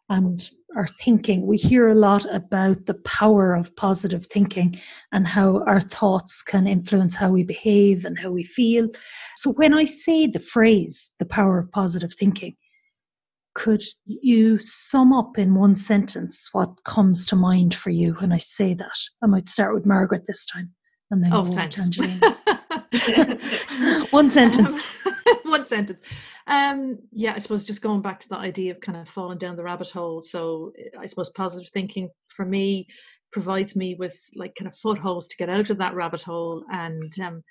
and 0.09 0.49
our 0.75 0.87
thinking. 0.87 1.47
We 1.47 1.57
hear 1.57 1.87
a 1.87 1.95
lot 1.95 2.25
about 2.33 2.85
the 2.85 2.93
power 2.93 3.53
of 3.53 3.75
positive 3.75 4.25
thinking 4.25 4.79
and 5.11 5.27
how 5.27 5.63
our 5.65 5.81
thoughts 5.81 6.43
can 6.43 6.67
influence 6.67 7.15
how 7.15 7.31
we 7.31 7.43
behave 7.43 8.05
and 8.05 8.19
how 8.19 8.31
we 8.31 8.43
feel. 8.43 8.87
So, 9.37 9.51
when 9.53 9.73
I 9.73 9.85
say 9.85 10.27
the 10.27 10.39
phrase, 10.39 11.11
the 11.19 11.25
power 11.25 11.57
of 11.57 11.71
positive 11.71 12.13
thinking, 12.13 12.55
could 13.55 13.83
you 14.05 14.57
sum 14.57 15.11
up 15.11 15.37
in 15.37 15.55
one 15.55 15.75
sentence 15.75 16.49
what 16.51 16.83
comes 16.83 17.25
to 17.27 17.35
mind 17.35 17.75
for 17.75 17.89
you 17.89 18.13
when 18.13 18.31
I 18.31 18.37
say 18.37 18.73
that? 18.75 18.97
I 19.23 19.27
might 19.27 19.49
start 19.49 19.73
with 19.73 19.85
Margaret 19.85 20.27
this 20.27 20.45
time 20.45 20.71
and 21.11 21.23
then 21.23 21.33
oh, 21.33 21.43
go 21.43 21.53
thanks. 21.53 21.75
to 21.75 21.81
Angelina. 21.81 22.37
one 24.11 24.29
sentence. 24.29 24.73
Um, 25.05 25.13
one 25.43 25.65
sentence. 25.65 26.01
Um, 26.47 26.99
yeah, 27.11 27.33
I 27.35 27.39
suppose 27.39 27.63
just 27.63 27.81
going 27.81 28.01
back 28.01 28.19
to 28.21 28.29
the 28.29 28.37
idea 28.37 28.71
of 28.71 28.79
kind 28.79 28.97
of 28.97 29.07
falling 29.07 29.37
down 29.37 29.55
the 29.55 29.63
rabbit 29.63 29.89
hole. 29.89 30.21
So 30.21 30.73
I 30.99 31.05
suppose 31.05 31.29
positive 31.29 31.69
thinking 31.69 32.09
for 32.27 32.45
me 32.45 32.87
provides 33.31 33.75
me 33.75 33.95
with 33.95 34.19
like 34.35 34.55
kind 34.55 34.67
of 34.67 34.75
footholds 34.75 35.27
to 35.27 35.37
get 35.37 35.49
out 35.49 35.69
of 35.69 35.77
that 35.77 35.93
rabbit 35.93 36.23
hole 36.23 36.63
and 36.71 37.13
um, 37.19 37.43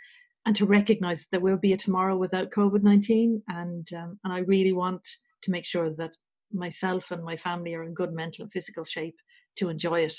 and 0.47 0.57
to 0.57 0.67
recognize 0.67 1.27
there 1.31 1.41
will 1.41 1.59
be 1.59 1.73
a 1.73 1.77
tomorrow 1.77 2.17
without 2.17 2.51
COVID 2.51 2.83
nineteen, 2.83 3.43
and 3.49 3.87
um, 3.93 4.19
and 4.25 4.33
I 4.33 4.41
really 4.41 4.73
want 4.73 5.07
to 5.43 5.51
make 5.51 5.65
sure 5.65 5.91
that 5.95 6.17
myself 6.53 7.11
and 7.11 7.23
my 7.23 7.37
family 7.37 7.75
are 7.75 7.83
in 7.83 7.95
good 7.95 8.13
mental 8.13 8.45
and 8.45 8.53
physical 8.53 8.85
shape 8.85 9.17
to 9.57 9.69
enjoy 9.69 10.01
it. 10.01 10.15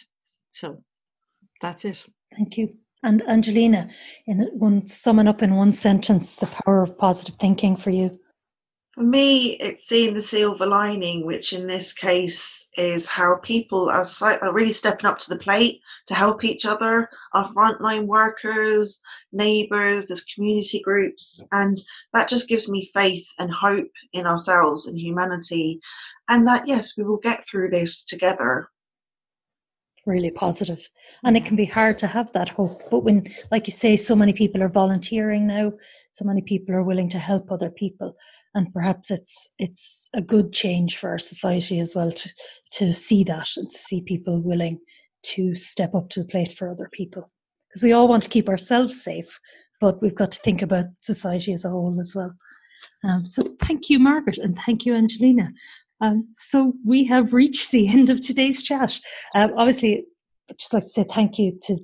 So 0.51 0.83
that's 1.61 1.85
it. 1.85 2.05
Thank 2.35 2.57
you. 2.57 2.77
And 3.01 3.21
Angelina, 3.29 3.89
in 4.27 4.49
one 4.53 4.85
summing 4.85 5.27
up 5.27 5.41
in 5.41 5.55
one 5.55 5.71
sentence, 5.71 6.35
the 6.35 6.47
power 6.47 6.83
of 6.83 6.97
positive 6.97 7.35
thinking 7.35 7.77
for 7.77 7.91
you. 7.91 8.19
For 8.95 9.03
me, 9.03 9.51
it's 9.51 9.87
seeing 9.87 10.13
the 10.13 10.21
silver 10.21 10.65
lining, 10.65 11.25
which 11.25 11.53
in 11.53 11.65
this 11.65 11.93
case 11.93 12.67
is 12.75 13.07
how 13.07 13.35
people 13.35 13.89
are, 13.89 14.03
are 14.21 14.53
really 14.53 14.73
stepping 14.73 15.05
up 15.05 15.19
to 15.19 15.29
the 15.29 15.39
plate 15.39 15.79
to 16.07 16.13
help 16.13 16.43
each 16.43 16.65
other, 16.65 17.09
our 17.33 17.45
frontline 17.45 18.07
workers, 18.07 18.99
neighbours, 19.31 20.07
there's 20.07 20.25
community 20.35 20.81
groups, 20.81 21.41
and 21.53 21.77
that 22.11 22.27
just 22.27 22.49
gives 22.49 22.67
me 22.67 22.91
faith 22.93 23.27
and 23.39 23.49
hope 23.49 23.91
in 24.11 24.25
ourselves 24.25 24.87
and 24.87 24.99
humanity, 24.99 25.79
and 26.27 26.45
that 26.45 26.67
yes, 26.67 26.97
we 26.97 27.03
will 27.03 27.17
get 27.17 27.47
through 27.47 27.69
this 27.69 28.03
together 28.03 28.69
really 30.09 30.31
positive. 30.31 30.89
And 31.23 31.37
it 31.37 31.45
can 31.45 31.55
be 31.55 31.65
hard 31.65 31.97
to 31.99 32.07
have 32.07 32.31
that 32.33 32.49
hope. 32.49 32.81
But 32.89 33.05
when, 33.05 33.27
like 33.51 33.67
you 33.67 33.73
say, 33.73 33.95
so 33.95 34.15
many 34.15 34.33
people 34.33 34.61
are 34.63 34.69
volunteering 34.69 35.47
now, 35.47 35.71
so 36.11 36.25
many 36.25 36.41
people 36.41 36.75
are 36.75 36.83
willing 36.83 37.09
to 37.09 37.19
help 37.19 37.51
other 37.51 37.69
people. 37.69 38.17
And 38.55 38.73
perhaps 38.73 39.11
it's 39.11 39.53
it's 39.59 40.09
a 40.15 40.21
good 40.21 40.51
change 40.51 40.97
for 40.97 41.09
our 41.09 41.19
society 41.19 41.79
as 41.79 41.95
well 41.95 42.11
to 42.11 42.29
to 42.73 42.91
see 42.91 43.23
that 43.25 43.49
and 43.55 43.69
to 43.69 43.77
see 43.77 44.01
people 44.01 44.41
willing 44.43 44.79
to 45.21 45.55
step 45.55 45.95
up 45.95 46.09
to 46.09 46.21
the 46.21 46.27
plate 46.27 46.51
for 46.51 46.67
other 46.67 46.89
people. 46.91 47.31
Because 47.69 47.83
we 47.83 47.93
all 47.93 48.07
want 48.07 48.23
to 48.23 48.29
keep 48.29 48.49
ourselves 48.49 49.01
safe, 49.01 49.39
but 49.79 50.01
we've 50.01 50.15
got 50.15 50.31
to 50.31 50.41
think 50.41 50.61
about 50.61 50.85
society 51.01 51.53
as 51.53 51.65
a 51.65 51.69
whole 51.69 51.97
as 51.99 52.13
well. 52.15 52.33
Um, 53.03 53.25
so 53.25 53.43
thank 53.61 53.89
you, 53.89 53.99
Margaret, 53.99 54.37
and 54.37 54.57
thank 54.65 54.85
you, 54.85 54.95
Angelina, 54.95 55.51
um, 56.01 56.27
so 56.31 56.73
we 56.85 57.05
have 57.05 57.33
reached 57.33 57.71
the 57.71 57.87
end 57.87 58.09
of 58.09 58.21
today's 58.21 58.63
chat. 58.63 58.99
Um, 59.35 59.51
obviously, 59.57 60.05
I'd 60.49 60.59
just 60.59 60.73
like 60.73 60.83
to 60.83 60.89
say 60.89 61.05
thank 61.09 61.37
you 61.37 61.57
to 61.63 61.77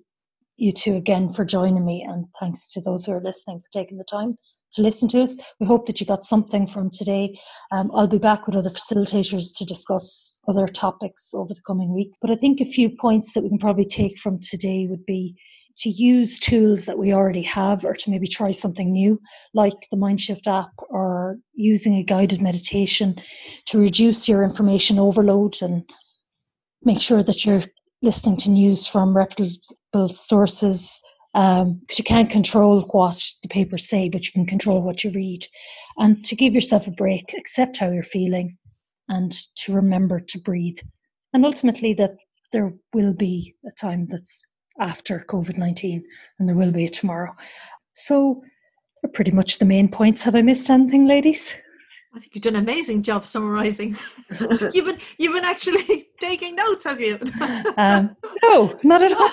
you 0.58 0.72
two 0.72 0.96
again 0.96 1.34
for 1.34 1.44
joining 1.44 1.86
me, 1.86 2.06
and 2.08 2.26
thanks 2.40 2.72
to 2.74 2.82
those 2.82 3.06
who 3.06 3.12
are 3.12 3.22
listening 3.22 3.60
for 3.60 3.80
taking 3.80 3.98
the 3.98 4.06
time 4.06 4.38
to 4.76 4.82
listen 4.82 5.08
to 5.10 5.22
us. 5.22 5.38
We 5.60 5.68
hope 5.68 5.86
that 5.86 6.00
you 6.00 6.06
got 6.06 6.24
something 6.24 6.68
from 6.68 6.90
today. 6.92 7.38
Um, 7.72 7.92
I'll 7.96 8.08
be 8.08 8.18
back 8.18 8.46
with 8.46 8.56
other 8.56 8.70
facilitators 8.70 9.56
to 9.58 9.66
discuss 9.66 10.40
other 10.48 10.68
topics 10.68 11.34
over 11.34 11.54
the 11.54 11.62
coming 11.66 11.94
weeks. 11.94 12.18
But 12.22 12.32
I 12.32 12.36
think 12.36 12.62
a 12.62 12.66
few 12.66 12.90
points 12.90 13.34
that 13.34 13.42
we 13.42 13.50
can 13.50 13.58
probably 13.58 13.86
take 13.86 14.20
from 14.20 14.40
today 14.40 14.88
would 14.90 15.06
be 15.06 15.36
to 15.78 15.90
use 15.90 16.40
tools 16.40 16.86
that 16.86 16.98
we 16.98 17.14
already 17.14 17.42
have 17.42 17.84
or 17.84 17.94
to 17.94 18.10
maybe 18.10 18.28
try 18.28 18.52
something 18.52 18.92
new 18.92 19.20
like 19.54 19.88
the 19.92 19.98
mindshift 19.98 20.48
app 20.48 20.72
or 20.90 21.38
using 21.54 21.96
a 21.96 22.04
guided 22.04 22.42
meditation 22.42 23.16
to 23.66 23.80
reduce 23.80 24.28
your 24.28 24.44
information 24.44 25.00
overload 25.00 25.62
and 25.62 25.84
make 26.84 27.02
sure 27.02 27.24
that 27.24 27.46
you're 27.46 27.64
listening 28.02 28.38
to 28.38 28.50
news 28.50 28.88
from 28.88 29.16
reputable 29.16 30.10
sources. 30.10 31.00
Because 31.34 31.64
um, 31.64 31.82
you 31.98 32.04
can't 32.06 32.30
control 32.30 32.88
what 32.92 33.22
the 33.44 33.50
papers 33.50 33.90
say 33.90 34.08
but 34.08 34.26
you 34.26 34.32
can 34.32 34.46
control 34.46 34.82
what 34.82 35.04
you 35.04 35.12
read. 35.12 35.46
And 35.98 36.24
to 36.24 36.36
give 36.36 36.54
yourself 36.54 36.88
a 36.88 36.92
break 36.92 37.34
accept 37.38 37.78
how 37.78 37.92
you're 37.92 38.04
feeling 38.04 38.58
and 39.10 39.36
to 39.58 39.74
remember 39.74 40.20
to 40.20 40.40
breathe. 40.40 40.80
And 41.34 41.46
ultimately 41.46 41.94
that 41.96 42.16
there 42.54 42.74
will 42.94 43.14
be 43.14 43.54
a 43.68 43.72
time 43.72 44.08
that's 44.10 44.42
after 44.80 45.24
COVID 45.28 45.58
19, 45.58 46.04
and 46.40 46.48
there 46.48 46.56
will 46.56 46.72
be 46.72 46.88
tomorrow. 46.88 47.36
So, 47.94 48.42
they're 49.02 49.12
pretty 49.12 49.32
much 49.32 49.60
the 49.60 49.66
main 49.66 49.88
points. 49.88 50.24
Have 50.24 50.36
I 50.36 50.42
missed 50.42 50.70
anything, 50.70 51.08
ladies? 51.08 51.56
I 52.16 52.20
think 52.20 52.34
you've 52.34 52.44
done 52.44 52.56
an 52.56 52.64
amazing 52.64 53.04
job 53.04 53.26
summarising. 53.26 53.98
you've 54.74 54.86
been 54.86 55.00
you've 55.18 55.34
been 55.34 55.44
actually 55.44 56.08
taking 56.20 56.56
notes, 56.56 56.86
have 56.86 57.02
you? 57.02 57.20
um, 57.78 58.16
no, 58.42 58.80
not 58.84 59.04
at 59.04 59.12
all. 59.12 59.32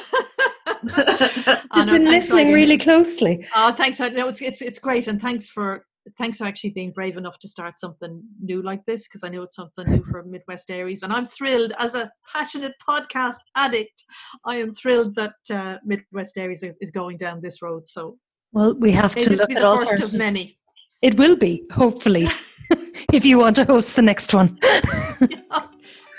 Just 1.74 1.90
been 1.90 2.11
listening 2.11 2.52
really 2.52 2.78
closely. 2.78 3.46
Oh, 3.55 3.72
thanks. 3.72 4.00
No, 4.00 4.28
it's 4.28 4.42
it's 4.42 4.62
it's 4.62 4.81
great, 4.81 5.07
and 5.07 5.22
thanks 5.22 5.48
for 5.48 5.87
thanks 6.19 6.38
for 6.38 6.45
actually 6.45 6.71
being 6.71 6.93
brave 6.93 7.17
enough 7.17 7.38
to 7.41 7.49
start 7.49 7.79
something 7.79 8.23
new 8.41 8.62
like 8.62 8.85
this 8.87 9.09
because 9.09 9.23
I 9.25 9.29
know 9.29 9.43
it's 9.43 9.57
something 9.57 9.88
new 9.88 10.05
for 10.11 10.23
Midwest 10.25 10.71
Aries. 10.71 11.03
and 11.03 11.12
I'm 11.12 11.27
thrilled 11.27 11.73
as 11.79 11.95
a 11.95 12.11
passionate 12.33 12.75
podcast 12.88 13.37
addict. 13.57 14.05
I 14.45 14.57
am 14.57 14.75
thrilled 14.75 15.15
that 15.17 15.35
uh, 15.51 15.79
Midwest 15.85 16.37
Aries 16.38 16.62
is, 16.62 16.77
is, 16.81 16.91
going 16.91 17.17
down 17.17 17.41
this 17.41 17.62
road. 17.62 17.88
So, 17.88 18.19
well, 18.53 18.75
we 18.75 18.93
have 18.93 19.15
to 19.15 19.37
look 19.37 19.51
at 19.51 19.65
alternatives. 19.65 20.03
First 20.03 20.15
of 20.15 20.19
many. 20.19 20.59
It 21.01 21.17
will 21.17 21.37
be, 21.37 21.65
hopefully, 21.73 22.29
if 23.12 23.25
you 23.25 23.38
want 23.38 23.57
to 23.57 23.65
host 23.65 23.97
the 23.97 24.03
next 24.03 24.35
one. 24.35 24.59
yeah, 24.62 25.21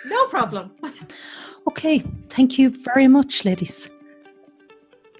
no 0.05 0.27
problem. 0.27 0.71
okay, 1.67 2.03
thank 2.29 2.57
you 2.57 2.69
very 2.69 3.07
much, 3.07 3.45
ladies. 3.45 3.89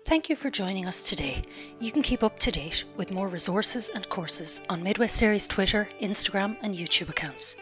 Thank 0.06 0.30
you 0.30 0.36
for 0.36 0.50
joining 0.50 0.86
us 0.86 1.02
today. 1.02 1.42
You 1.80 1.92
can 1.92 2.02
keep 2.02 2.24
up 2.24 2.38
to 2.40 2.52
date 2.52 2.84
with 2.98 3.12
more 3.12 3.30
resources 3.30 3.90
and 3.96 4.08
courses 4.10 4.62
on 4.68 4.84
Midwest 4.84 5.24
ARIES 5.24 5.48
Twitter, 5.48 5.88
Instagram, 6.02 6.58
and 6.62 6.76
YouTube 6.76 7.10
accounts. 7.10 7.56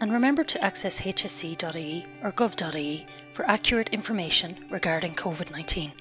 And 0.00 0.12
remember 0.12 0.44
to 0.44 0.64
access 0.64 0.98
hse.ie 0.98 2.06
or 2.22 2.32
gov.ie 2.32 3.06
for 3.32 3.48
accurate 3.48 3.90
information 3.90 4.64
regarding 4.70 5.14
COVID 5.14 5.50
19. 5.50 5.92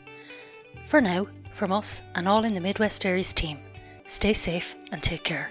For 0.86 1.02
now, 1.02 1.28
from 1.54 1.72
us 1.72 2.02
and 2.16 2.28
all 2.28 2.46
in 2.46 2.54
the 2.54 2.62
Midwest 2.62 3.06
ARIES 3.06 3.34
team, 3.34 3.60
Stay 4.06 4.34
safe 4.34 4.76
and 4.92 5.02
take 5.02 5.24
care. 5.24 5.50